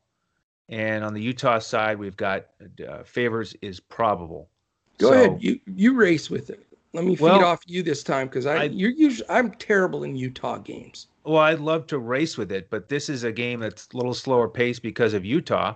[0.70, 2.48] And on the Utah side, we've got
[2.88, 4.50] uh, Favors is probable.
[4.98, 5.38] Go so, ahead.
[5.44, 6.66] You you race with it.
[6.94, 10.04] Let me feed well, off you this time because I, I you're usually I'm terrible
[10.04, 11.08] in Utah games.
[11.24, 14.14] Well, I'd love to race with it, but this is a game that's a little
[14.14, 15.76] slower pace because of Utah.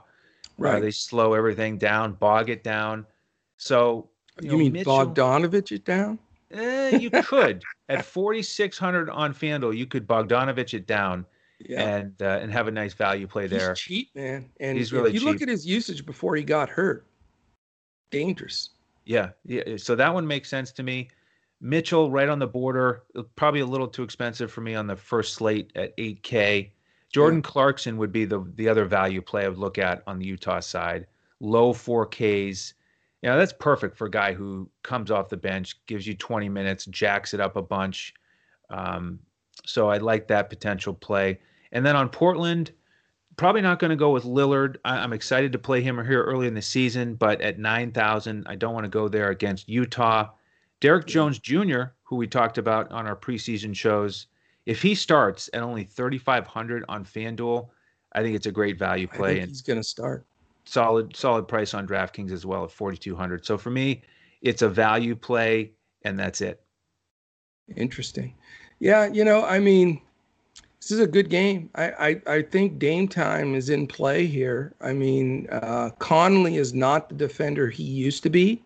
[0.60, 0.76] Uh, right.
[0.76, 3.06] Uh, they slow everything down, bog it down.
[3.58, 4.10] So
[4.42, 6.20] you, you know, mean Mitchell, Bogdanovich it down?
[6.52, 11.26] Eh, you could at 4600 on FanDuel, you could Bogdanovich it down.
[11.60, 11.82] Yeah.
[11.82, 13.70] and uh, and have a nice value play there.
[13.70, 14.50] He's cheap, man.
[14.60, 15.30] And he's really if you cheap.
[15.30, 17.08] look at his usage before he got hurt,
[18.12, 18.72] dangerous.
[19.06, 19.78] Yeah, yeah.
[19.78, 21.10] So that one makes sense to me.
[21.62, 23.04] Mitchell right on the border,
[23.36, 26.72] probably a little too expensive for me on the first slate at 8K.
[27.16, 27.50] Jordan yeah.
[27.50, 30.60] Clarkson would be the the other value play I would look at on the Utah
[30.60, 31.08] side.
[31.40, 32.74] Low 4Ks.
[33.22, 36.50] You know, that's perfect for a guy who comes off the bench, gives you 20
[36.50, 38.14] minutes, jacks it up a bunch.
[38.70, 39.20] Um,
[39.66, 41.40] so I like that potential play.
[41.72, 42.72] And then on Portland,
[43.38, 44.76] probably not going to go with Lillard.
[44.84, 48.56] I, am excited to play him here early in the season, but at 9,000, I
[48.56, 50.32] don't want to go there against Utah.
[50.82, 54.28] Derrick Jones Jr., who we talked about on our preseason shows,
[54.66, 57.70] if he starts at only 3,500 on FanDuel,
[58.14, 59.40] I think it's a great value play.
[59.40, 60.26] and he's going to start.
[60.66, 63.46] Solid, solid price on DraftKings as well at 4,200.
[63.46, 64.02] So for me,
[64.42, 65.72] it's a value play,
[66.04, 66.62] and that's it.
[67.76, 68.34] Interesting.
[68.80, 70.02] Yeah, you know, I mean,
[70.82, 71.70] this is a good game.
[71.76, 74.74] I, I, I think Dame time is in play here.
[74.82, 78.64] I mean, uh, Conley is not the defender he used to be,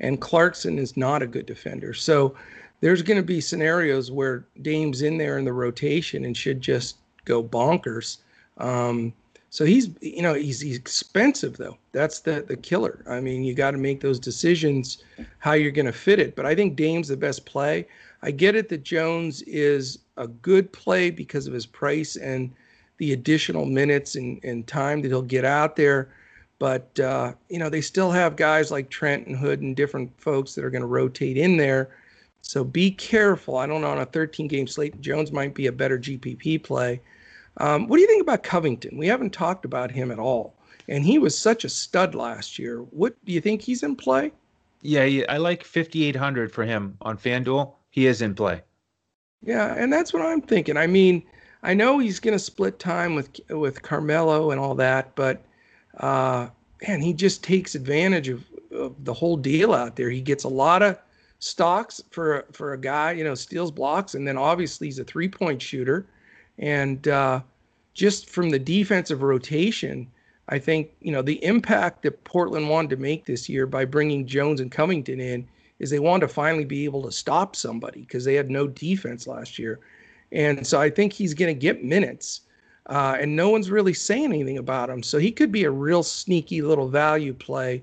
[0.00, 1.94] and Clarkson is not a good defender.
[1.94, 2.34] So
[2.80, 6.96] there's going to be scenarios where Dame's in there in the rotation and should just
[7.24, 8.18] go bonkers.
[8.58, 9.12] Um,
[9.50, 11.78] so he's, you know, he's, he's expensive though.
[11.92, 13.02] That's the the killer.
[13.08, 14.98] I mean, you got to make those decisions
[15.38, 16.36] how you're going to fit it.
[16.36, 17.86] But I think Dame's the best play.
[18.22, 22.52] I get it that Jones is a good play because of his price and
[22.98, 26.08] the additional minutes and, and time that he'll get out there.
[26.58, 30.54] But, uh, you know, they still have guys like Trent and Hood and different folks
[30.54, 31.90] that are going to rotate in there.
[32.46, 33.56] So be careful.
[33.56, 37.00] I don't know on a 13 game slate, Jones might be a better GPP play.
[37.56, 38.96] Um, what do you think about Covington?
[38.96, 40.54] We haven't talked about him at all.
[40.88, 42.78] And he was such a stud last year.
[42.82, 44.30] What do you think he's in play?
[44.82, 47.72] Yeah, I like 5,800 for him on FanDuel.
[47.90, 48.62] He is in play.
[49.42, 50.76] Yeah, and that's what I'm thinking.
[50.76, 51.24] I mean,
[51.64, 55.42] I know he's going to split time with with Carmelo and all that, but
[55.98, 56.48] uh,
[56.86, 60.10] man, he just takes advantage of, of the whole deal out there.
[60.10, 60.98] He gets a lot of
[61.38, 65.28] stocks for for a guy, you know, steals blocks, and then obviously he's a three
[65.28, 66.06] point shooter,
[66.58, 67.40] and uh,
[67.94, 70.06] just from the defensive rotation,
[70.48, 74.26] I think you know the impact that Portland wanted to make this year by bringing
[74.26, 75.46] Jones and Covington in
[75.78, 79.26] is they wanted to finally be able to stop somebody because they had no defense
[79.26, 79.80] last year.
[80.32, 82.42] And so I think he's going to get minutes.
[82.86, 85.02] Uh, and no one's really saying anything about him.
[85.02, 87.82] So he could be a real sneaky little value play.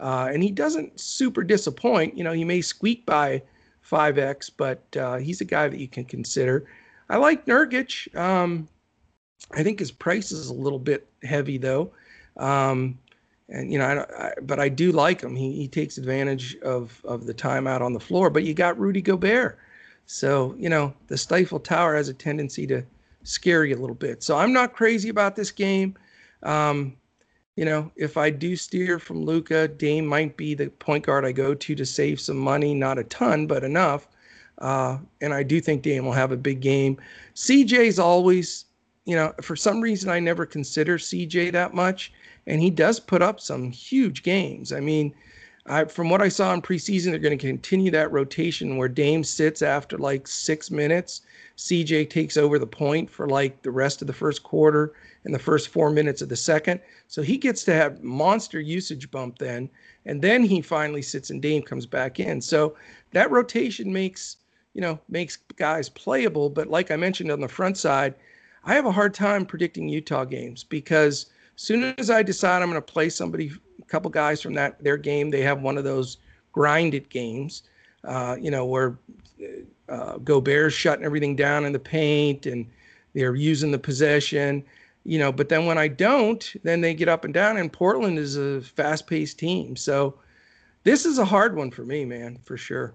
[0.00, 2.16] Uh, and he doesn't super disappoint.
[2.16, 3.42] You know, he may squeak by
[3.88, 6.66] 5x, but uh, he's a guy that you can consider.
[7.10, 8.14] I like Nurkic.
[8.16, 8.68] Um,
[9.52, 11.92] I think his price is a little bit heavy though.
[12.36, 12.98] Um,
[13.48, 15.34] and you know, I, I, but I do like him.
[15.34, 18.30] He he takes advantage of of the time out on the floor.
[18.30, 19.58] But you got Rudy Gobert,
[20.06, 22.84] so you know the Stifle Tower has a tendency to
[23.22, 24.22] scare you a little bit.
[24.22, 25.96] So I'm not crazy about this game.
[26.42, 26.96] Um,
[27.58, 31.32] you know, if I do steer from Luka, Dame might be the point guard I
[31.32, 34.06] go to to save some money, not a ton, but enough.
[34.58, 36.98] Uh, and I do think Dame will have a big game.
[37.34, 38.66] CJ's always,
[39.06, 42.12] you know, for some reason I never consider CJ that much
[42.46, 44.72] and he does put up some huge games.
[44.72, 45.12] I mean,
[45.66, 49.24] I, from what I saw in preseason, they're going to continue that rotation where Dame
[49.24, 51.22] sits after like six minutes.
[51.58, 54.94] CJ takes over the point for like the rest of the first quarter
[55.24, 56.80] and the first four minutes of the second.
[57.08, 59.68] So he gets to have monster usage bump then.
[60.06, 62.40] And then he finally sits and Dame comes back in.
[62.40, 62.76] So
[63.12, 64.36] that rotation makes,
[64.72, 66.48] you know, makes guys playable.
[66.48, 68.14] But like I mentioned on the front side,
[68.64, 71.26] I have a hard time predicting Utah games because–
[71.58, 73.50] soon as I decide I'm going to play somebody,
[73.82, 76.18] a couple guys from that their game, they have one of those
[76.52, 77.64] grinded games,
[78.04, 78.96] uh, you know, where
[79.88, 82.66] uh, Gobert's shutting everything down in the paint and
[83.14, 84.64] they're using the possession,
[85.04, 85.32] you know.
[85.32, 87.56] But then when I don't, then they get up and down.
[87.56, 90.18] And Portland is a fast-paced team, so
[90.84, 92.94] this is a hard one for me, man, for sure.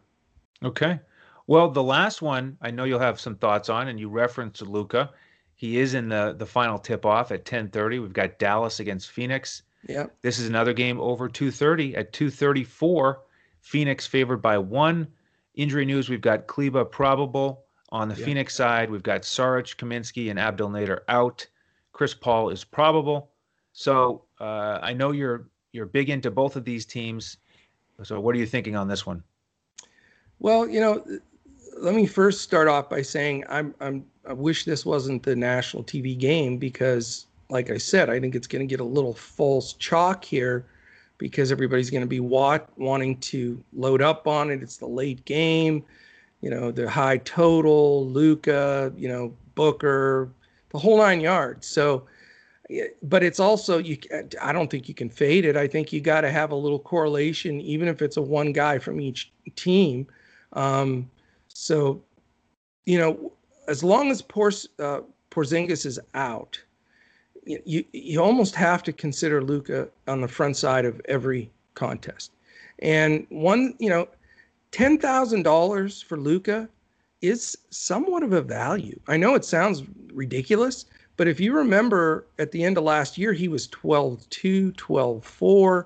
[0.64, 1.00] Okay.
[1.48, 5.12] Well, the last one I know you'll have some thoughts on, and you referenced Luka.
[5.56, 8.02] He is in the the final tip off at 10:30.
[8.02, 9.64] We've got Dallas against Phoenix.
[9.88, 10.08] Yeah.
[10.22, 13.18] This is another game over 2:30 at 2:34.
[13.62, 15.08] Phoenix favored by one.
[15.56, 18.89] Injury news: We've got Kleber probable on the Phoenix side.
[18.89, 21.45] We've got Saric, Kaminsky, and Abdel Nader out.
[21.91, 23.30] Chris Paul is probable.
[23.72, 27.38] So uh, I know you're you're big into both of these teams.
[28.01, 29.24] So what are you thinking on this one?
[30.39, 31.06] Well, you know,
[31.78, 35.84] let me first start off by saying I'm I'm I wish this wasn't the national
[35.84, 39.74] TV game because, like I said, I think it's going to get a little false
[39.74, 40.66] chalk here
[41.18, 44.61] because everybody's going to be wanting to load up on it.
[44.61, 45.84] It's the late game,
[46.41, 50.30] you know, the high total, Luka, you know, Booker,
[50.70, 51.68] the whole nine yards.
[51.68, 52.05] So,
[53.03, 53.97] but it's also you.
[54.41, 55.55] I don't think you can fade it.
[55.55, 58.80] I think you got to have a little correlation, even if it's a one guy
[58.80, 60.07] from each team.
[60.53, 61.09] Um,
[61.47, 62.01] so,
[62.86, 63.32] you know,
[63.68, 66.59] as long as Pors, uh, Porzingis is out,
[67.46, 72.32] you you almost have to consider Luka on the front side of every contest.
[72.80, 74.08] And one, you know,
[74.72, 76.70] ten thousand dollars for Luka
[77.22, 79.00] is somewhat of a value.
[79.08, 80.86] I know it sounds ridiculous,
[81.16, 85.86] but if you remember at the end of last year, he was 12-2, 12-4,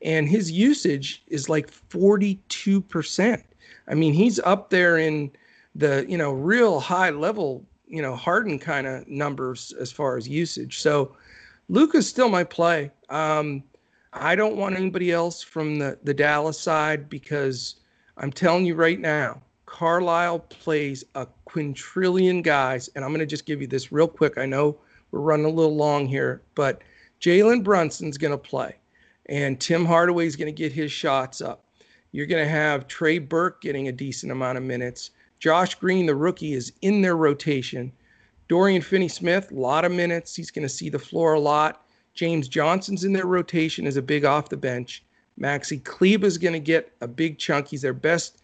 [0.00, 3.42] and his usage is like 42%.
[3.86, 5.30] I mean, he's up there in
[5.74, 10.28] the you know real high level you know Harden kind of numbers as far as
[10.28, 10.80] usage.
[10.80, 11.16] So
[11.68, 12.90] Luka's still my play.
[13.08, 13.62] Um,
[14.12, 17.76] I don't want anybody else from the the Dallas side because
[18.16, 23.46] I'm telling you right now, Carlisle plays a quintillion guys, and I'm going to just
[23.46, 24.38] give you this real quick.
[24.38, 24.78] I know
[25.10, 26.82] we're running a little long here, but
[27.20, 28.76] Jalen Brunson's going to play,
[29.26, 31.64] and Tim Hardaway's going to get his shots up.
[32.12, 35.10] You're going to have Trey Burke getting a decent amount of minutes.
[35.38, 37.92] Josh Green, the rookie, is in their rotation.
[38.48, 40.34] Dorian Finney Smith, a lot of minutes.
[40.34, 41.84] He's going to see the floor a lot.
[42.14, 45.04] James Johnson's in their rotation as a big off the bench.
[45.40, 47.68] Maxi Kleber is going to get a big chunk.
[47.68, 48.42] He's their best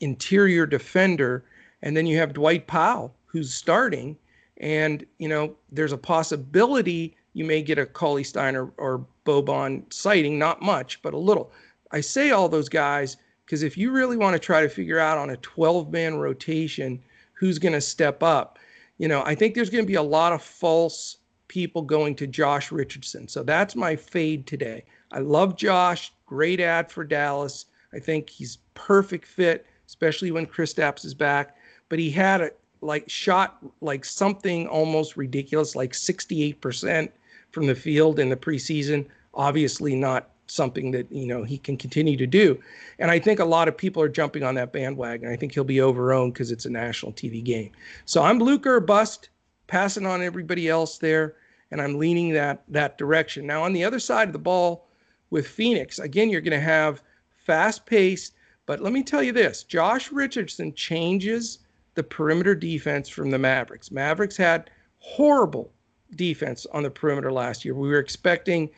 [0.00, 1.44] interior defender.
[1.82, 4.16] And then you have Dwight Powell, who's starting.
[4.58, 10.38] And, you know, there's a possibility you may get a Cauley Stein or Boban sighting,
[10.38, 11.50] not much, but a little.
[11.90, 15.18] I say all those guys because if you really want to try to figure out
[15.18, 17.02] on a 12 man rotation
[17.34, 18.58] who's going to step up,
[18.98, 21.18] you know, I think there's going to be a lot of false
[21.48, 23.28] people going to Josh Richardson.
[23.28, 24.84] So that's my fade today.
[25.12, 26.12] I love Josh.
[26.26, 27.66] Great add for Dallas.
[27.92, 31.56] I think he's perfect fit, especially when Kristaps is back.
[31.88, 37.10] But he had a like shot like something almost ridiculous, like 68%
[37.50, 39.06] from the field in the preseason.
[39.32, 42.58] Obviously not something that you know he can continue to do.
[42.98, 45.28] And I think a lot of people are jumping on that bandwagon.
[45.28, 47.70] I think he'll be overowned because it's a national TV game.
[48.04, 49.30] So I'm Luka or bust,
[49.66, 51.36] passing on everybody else there,
[51.70, 53.46] and I'm leaning that that direction.
[53.46, 54.88] Now on the other side of the ball
[55.30, 57.02] with Phoenix, again you're going to have
[57.44, 58.32] fast pace.
[58.66, 61.60] But let me tell you this: Josh Richardson changes
[61.94, 63.90] the perimeter defense from the Mavericks.
[63.90, 65.72] Mavericks had horrible
[66.16, 67.74] defense on the perimeter last year.
[67.74, 68.70] We were expecting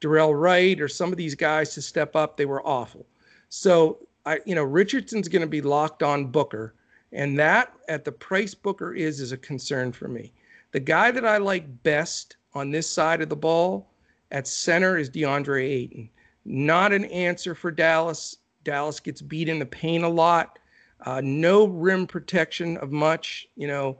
[0.00, 2.36] Dorell Wright or some of these guys to step up.
[2.36, 3.06] They were awful.
[3.48, 6.74] So I, you know, Richardson's going to be locked on Booker,
[7.12, 10.32] and that at the price Booker is is a concern for me.
[10.72, 13.90] The guy that I like best on this side of the ball
[14.30, 16.10] at center is DeAndre Ayton.
[16.44, 18.38] Not an answer for Dallas.
[18.64, 20.58] Dallas gets beat in the paint a lot.
[21.06, 23.46] Uh, no rim protection of much.
[23.56, 23.98] You know,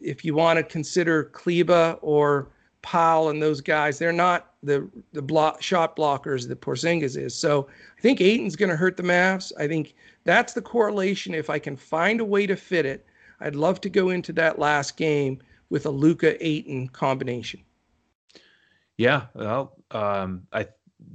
[0.00, 2.50] if you want to consider Kleber or
[2.84, 7.34] Powell and those guys, they're not the the block, shot blockers that Porzingis is.
[7.34, 7.66] So
[7.96, 9.52] I think Ayton's going to hurt the Mavs.
[9.58, 11.34] I think that's the correlation.
[11.34, 13.06] If I can find a way to fit it,
[13.40, 17.60] I'd love to go into that last game with a Luka Ayton combination.
[18.98, 20.68] Yeah, well, um, I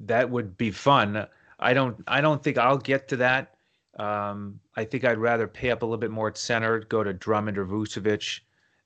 [0.05, 1.27] that would be fun.
[1.59, 3.55] I don't I don't think I'll get to that.
[3.99, 7.13] Um, I think I'd rather pay up a little bit more at center, go to
[7.13, 8.39] Drummond or Vucevic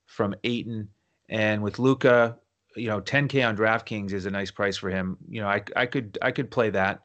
[0.06, 0.90] from Ayton.
[1.30, 2.38] and with Luka,
[2.76, 5.18] you know, 10k on DraftKings is a nice price for him.
[5.30, 7.04] You know, I I could I could play that,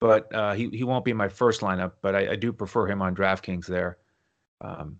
[0.00, 1.92] but uh, he he won't be my first lineup.
[2.02, 3.98] But I, I do prefer him on DraftKings there.
[4.60, 4.98] Um,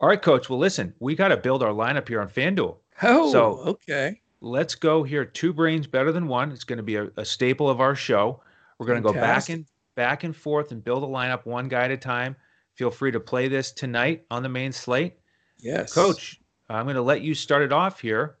[0.00, 0.48] all right, Coach.
[0.48, 2.76] Well, listen, we got to build our lineup here on FanDuel.
[3.02, 4.20] Oh, So- okay.
[4.40, 5.24] let's go here.
[5.24, 6.50] Two brains better than one.
[6.52, 8.42] It's going to be a, a staple of our show.
[8.78, 11.84] We're going to go back and back and forth and build a lineup one guy
[11.84, 12.34] at a time.
[12.74, 15.14] Feel free to play this tonight on the main slate.
[15.58, 15.92] Yes.
[15.92, 16.40] Coach,
[16.70, 18.38] I'm going to let you start it off here,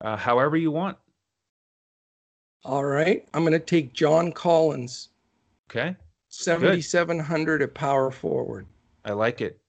[0.00, 0.96] uh, however you want.
[2.64, 3.26] All right.
[3.32, 5.08] I'm going to take John Collins,
[5.70, 5.96] Okay,
[6.28, 8.66] 7,700 at power forward.
[9.04, 9.60] I like it.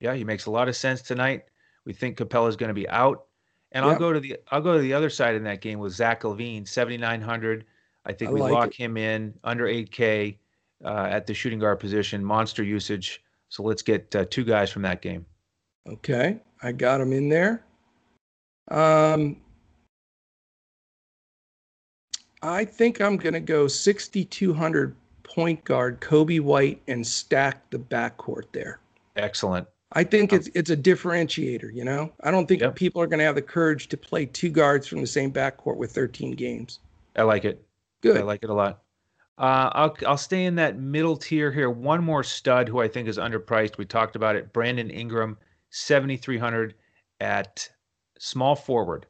[0.00, 1.44] Yeah, he makes a lot of sense tonight.
[1.86, 3.24] We think Capela's going to be out,
[3.72, 5.92] and I'll go to the I'll go to the other side in that game with
[5.92, 7.64] Zach LaVine, 7,900.
[8.04, 8.74] I think I we like lock it.
[8.74, 10.36] him in under 8K
[10.84, 13.22] uh, at the shooting guard position, monster usage.
[13.48, 15.24] So let's get uh, two guys from that game.
[15.88, 16.38] Okay.
[16.62, 17.64] I got him in there.
[18.70, 19.36] Um,
[22.46, 24.94] I think I'm going to go 6,200
[25.24, 28.78] point guard Coby White and stack the backcourt there.
[29.16, 29.66] Excellent.
[29.92, 32.12] I think it's it's a differentiator, you know.
[32.22, 32.76] I don't think Yep.
[32.76, 35.76] people are going to have the courage to play two guards from the same backcourt
[35.76, 36.80] with 13 games.
[37.16, 37.64] I like it.
[38.00, 38.18] Good.
[38.18, 38.82] I like it a lot.
[39.38, 41.70] Uh, I'll I'll stay in that middle tier here.
[41.70, 43.78] One more stud who I think is underpriced.
[43.78, 44.52] We talked about it.
[44.52, 45.36] Brandon Ingram,
[45.70, 46.74] 7,300
[47.20, 47.68] at
[48.18, 49.06] small forward.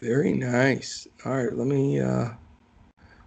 [0.00, 1.06] Very nice.
[1.24, 2.00] All right, let me.
[2.00, 2.30] Uh,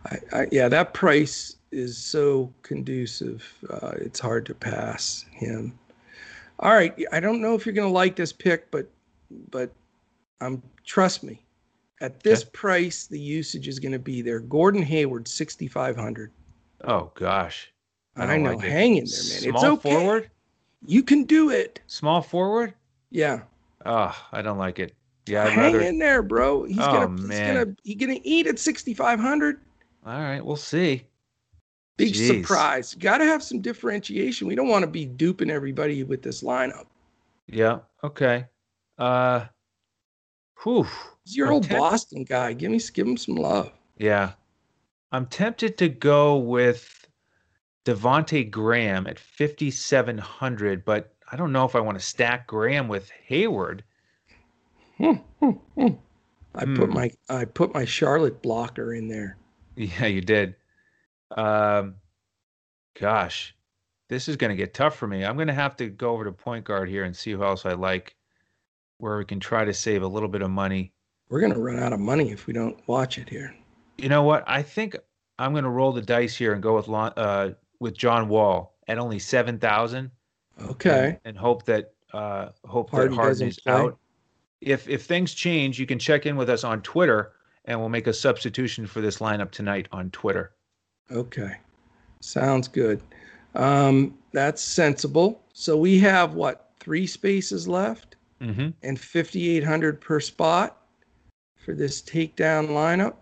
[0.05, 3.43] I, I yeah, that price is so conducive.
[3.69, 5.77] Uh, it's hard to pass him.
[6.59, 8.89] All right, I don't know if you're going to like this pick, but
[9.51, 9.71] but
[10.41, 11.43] um, trust me,
[12.01, 12.49] at this Okay.
[12.53, 14.39] price, the usage is going to be there.
[14.39, 16.31] Gordon Hayward, 6,500.
[16.85, 17.71] Oh gosh.
[18.15, 19.37] I I, know, like hang in there, man.
[19.39, 19.95] Small it's okay.
[19.95, 20.29] forward?
[20.85, 21.81] You can do it.
[21.87, 22.73] Small forward?
[23.09, 23.41] Yeah,
[23.85, 24.93] Oh, I don't like it.
[25.25, 25.85] Yeah, I'd hang rather.
[25.85, 26.63] in there, bro.
[26.65, 29.59] He's Oh, gonna he's gonna he's gonna eat at 6,500.
[30.05, 31.05] All right, we'll see.
[31.95, 32.41] Big Jeez.
[32.41, 32.95] surprise.
[32.95, 34.47] Got to have some differentiation.
[34.47, 36.85] We don't want to be duping everybody with this lineup.
[37.47, 37.79] Yeah.
[38.03, 38.45] Okay.
[38.97, 39.45] Uh.
[40.63, 40.87] Whew.
[41.23, 42.53] He's your I'm old temp- Boston guy.
[42.53, 43.71] Give me, give him some love.
[43.97, 44.31] Yeah.
[45.11, 47.07] I'm tempted to go with
[47.85, 53.09] Devonte Graham at 5,700, but I don't know if I want to stack Graham with
[53.27, 53.83] Hayward.
[55.03, 56.93] I put Hmm.
[56.93, 59.37] my, I put my Charlotte blocker in there.
[59.75, 60.55] Yeah, you did.
[61.35, 61.95] Um,
[62.99, 63.55] gosh,
[64.09, 65.25] this is going to get tough for me.
[65.25, 67.65] I'm going to have to go over to point guard here and see who else
[67.65, 68.15] I like,
[68.99, 70.93] where we can try to save a little bit of money.
[71.29, 73.55] We're gonna run out of money if we don't watch it here.
[73.97, 74.43] You know what?
[74.45, 74.95] I think
[75.39, 78.99] I'm going to roll the dice here and go with uh, with John Wall at
[78.99, 80.11] only seven thousand.
[80.61, 81.07] Okay.
[81.07, 83.73] and, and hope that uh, hope Harden that Harden is play.
[83.73, 83.97] out.
[84.65, 87.33] If if things change, you can check in with us on Twitter,
[87.65, 90.51] and we'll make a substitution for this lineup tonight on Twitter.
[91.11, 91.57] Okay.
[92.21, 93.01] Sounds good.
[93.55, 95.41] Um, that's sensible.
[95.53, 98.69] So we have what three spaces left Mm-hmm.
[98.81, 100.81] and 5,800 per spot
[101.55, 103.13] for this takedown lineup.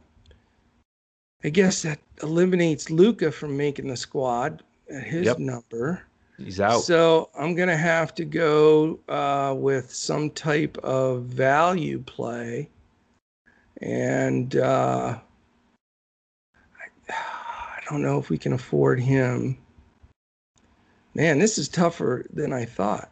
[1.43, 5.37] I guess that eliminates Luka from making the squad at his Yep.
[5.39, 6.01] number.
[6.43, 6.79] He's out.
[6.79, 12.69] So I'm gonna have to go uh, with some type of value play,
[13.81, 15.17] and uh,
[17.09, 19.57] I, I don't know if we can afford him.
[21.13, 23.11] Man, this is tougher than I thought.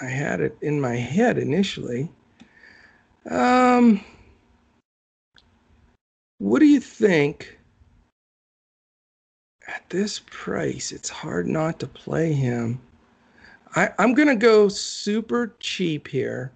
[0.00, 2.10] I had it in my head initially.
[3.30, 4.04] Um,
[6.38, 7.55] what do you think?
[9.68, 12.80] At this price, it's hard not to play him.
[13.74, 16.52] I, I'm going to go super cheap here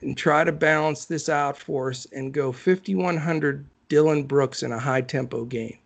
[0.00, 4.78] and try to balance this out for us and go 5,100 Dillon Brooks in a
[4.78, 5.78] high tempo game.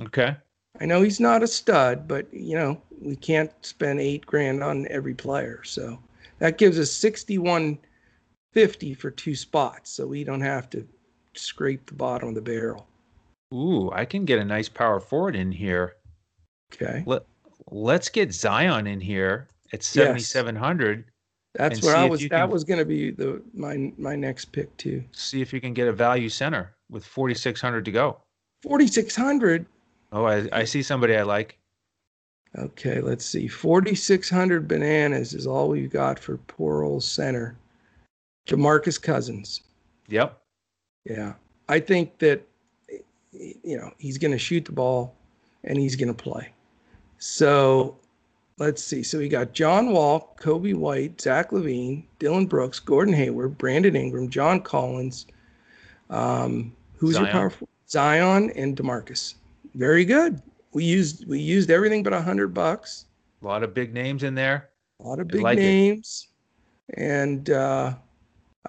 [0.00, 0.36] okay.
[0.80, 4.88] I know he's not a stud, but you know, we can't spend eight grand on
[4.88, 5.62] every player.
[5.62, 6.00] So
[6.40, 10.84] that gives us 6150 for two spots, so we don't have to
[11.34, 12.88] scrape the bottom of the barrel.
[13.52, 15.96] Ooh, I can get a nice power forward in here.
[16.74, 17.02] Okay.
[17.06, 17.22] Let,
[17.70, 21.04] let's get Zion in here at 7,700.
[21.54, 22.20] That's where I was.
[22.20, 25.04] That can- was going to be the my my next pick too.
[25.12, 28.18] See if you can get a value center with 4,600 to go.
[28.62, 29.66] 4600.
[30.12, 31.58] Oh, I, I see somebody I like.
[32.56, 33.48] Okay, let's see.
[33.48, 37.56] 4600 bananas is all we've got for poor old center.
[38.48, 39.62] Jamarcus Cousins.
[40.08, 40.38] Yep.
[41.04, 41.34] Yeah.
[41.68, 42.46] I think that
[43.34, 45.14] you know, he's going to shoot the ball
[45.64, 46.50] and he's going to play.
[47.18, 47.96] So,
[48.58, 49.02] let's see.
[49.02, 54.28] So we got John Wall, Coby White, Zach LaVine, Dillon Brooks, Gordon Hayward, Brandon Ingram,
[54.28, 55.26] John Collins.
[56.10, 57.32] Um, who's your Zion.
[57.32, 57.68] power forward?
[57.88, 59.34] Zion and Demarcus.
[59.74, 60.40] Very good.
[60.72, 63.06] We used we used everything but a hundred bucks.
[63.42, 64.70] A lot of big names in there.
[65.00, 65.62] A lot of big like it.
[65.62, 66.28] names,
[66.94, 67.94] and uh,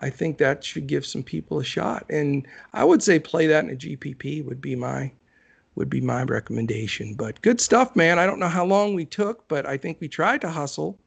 [0.02, 2.06] I think that should give some people a shot.
[2.10, 5.12] And I would say play that in a GPP would be my
[5.76, 7.14] would be my recommendation.
[7.16, 8.18] But good stuff, man.
[8.18, 10.98] I don't know how long we took, but I think we tried to hustle,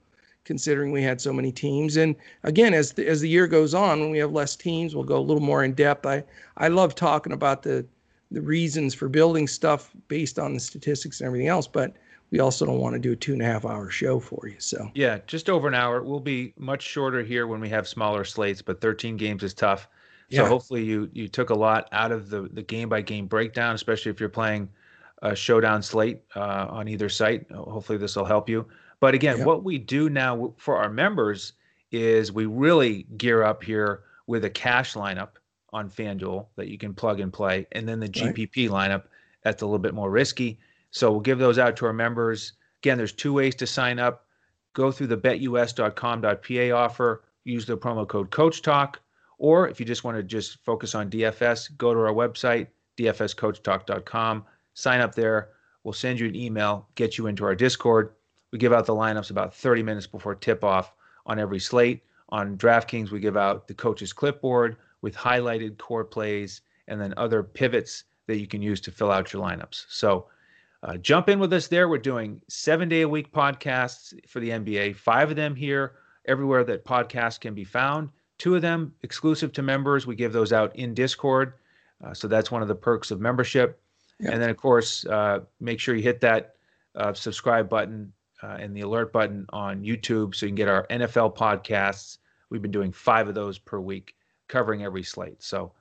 [0.45, 1.97] considering we had so many teams.
[1.97, 2.15] And
[2.45, 5.19] again, as the, as the year goes on, when we have less teams, we'll go
[5.19, 6.05] a little more in depth.
[6.07, 6.25] I
[6.57, 7.87] I love talking about the
[8.31, 11.95] the reasons for building stuff based on the statistics and everything else, but
[12.31, 14.57] we also don't want to do a two and a half hour show for you.
[14.61, 14.91] So.
[14.95, 16.03] Yeah, just over an hour.
[16.03, 19.89] We'll be much shorter here when we have smaller slates, but 13 games is tough.
[20.31, 20.49] So Yeah.
[20.49, 24.11] hopefully you you took a lot out of the the game by game breakdown, especially
[24.11, 24.69] if you're playing
[25.23, 27.51] a showdown slate uh, on either site.
[27.51, 28.67] Hopefully this will help you.
[29.01, 29.45] But again, Yeah.
[29.47, 31.55] what we do now for our members
[31.91, 35.31] is we really gear up here with a cash lineup
[35.73, 38.35] on FanDuel that you can plug and play, and then the Right.
[38.35, 39.05] GPP lineup
[39.43, 40.59] that's a little bit more risky.
[40.91, 42.55] So we'll give those out to our members.
[42.83, 44.25] Again, there's two ways to sign up.
[44.73, 49.01] Go through the betus.com.pa offer, use the promo code Coach Talk,
[49.39, 54.45] or if you just want to just focus on DFS, go to our website, dfscoachtalk.com,
[54.75, 55.51] sign up there.
[55.85, 58.13] We'll send you an email, get you into our Discord.
[58.53, 60.93] We give out the lineups about 30 minutes before tip off
[61.27, 62.03] on every slate.
[62.31, 67.43] On DraftKings, we give out the coach's clipboard with highlighted core plays and then other
[67.43, 69.87] pivots that you can use to fill out your lineups.
[69.89, 70.27] So
[70.83, 71.89] uh, jump in with us there.
[71.89, 75.95] We're doing seven day a week podcasts for the NBA, five of them here,
[76.27, 78.11] everywhere that podcasts can be found.
[78.39, 80.07] Two of them exclusive to members.
[80.07, 81.55] We give those out in Discord.
[82.05, 83.81] Uh, so that's one of the perks of membership.
[84.21, 84.33] Yeah.
[84.33, 86.55] And then, of course, uh, make sure you hit that
[86.95, 88.13] uh, subscribe button
[88.43, 92.19] uh, and the alert button on YouTube so you can get our NFL podcasts.
[92.51, 94.15] We've been doing five of those per week,
[94.47, 95.43] covering every slate.
[95.43, 95.73] So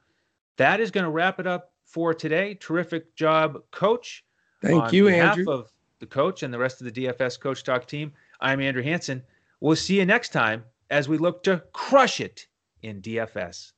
[0.58, 2.56] that is going to wrap it up for today.
[2.56, 4.24] Terrific job, Coach.
[4.62, 5.54] Thank On you, behalf Andrew.
[5.54, 9.24] of the coach and the rest of the DFS Coach Talk team, I'm Andrew Hansen.
[9.60, 12.48] We'll see you next time as we look to crush it
[12.82, 13.74] in DFS.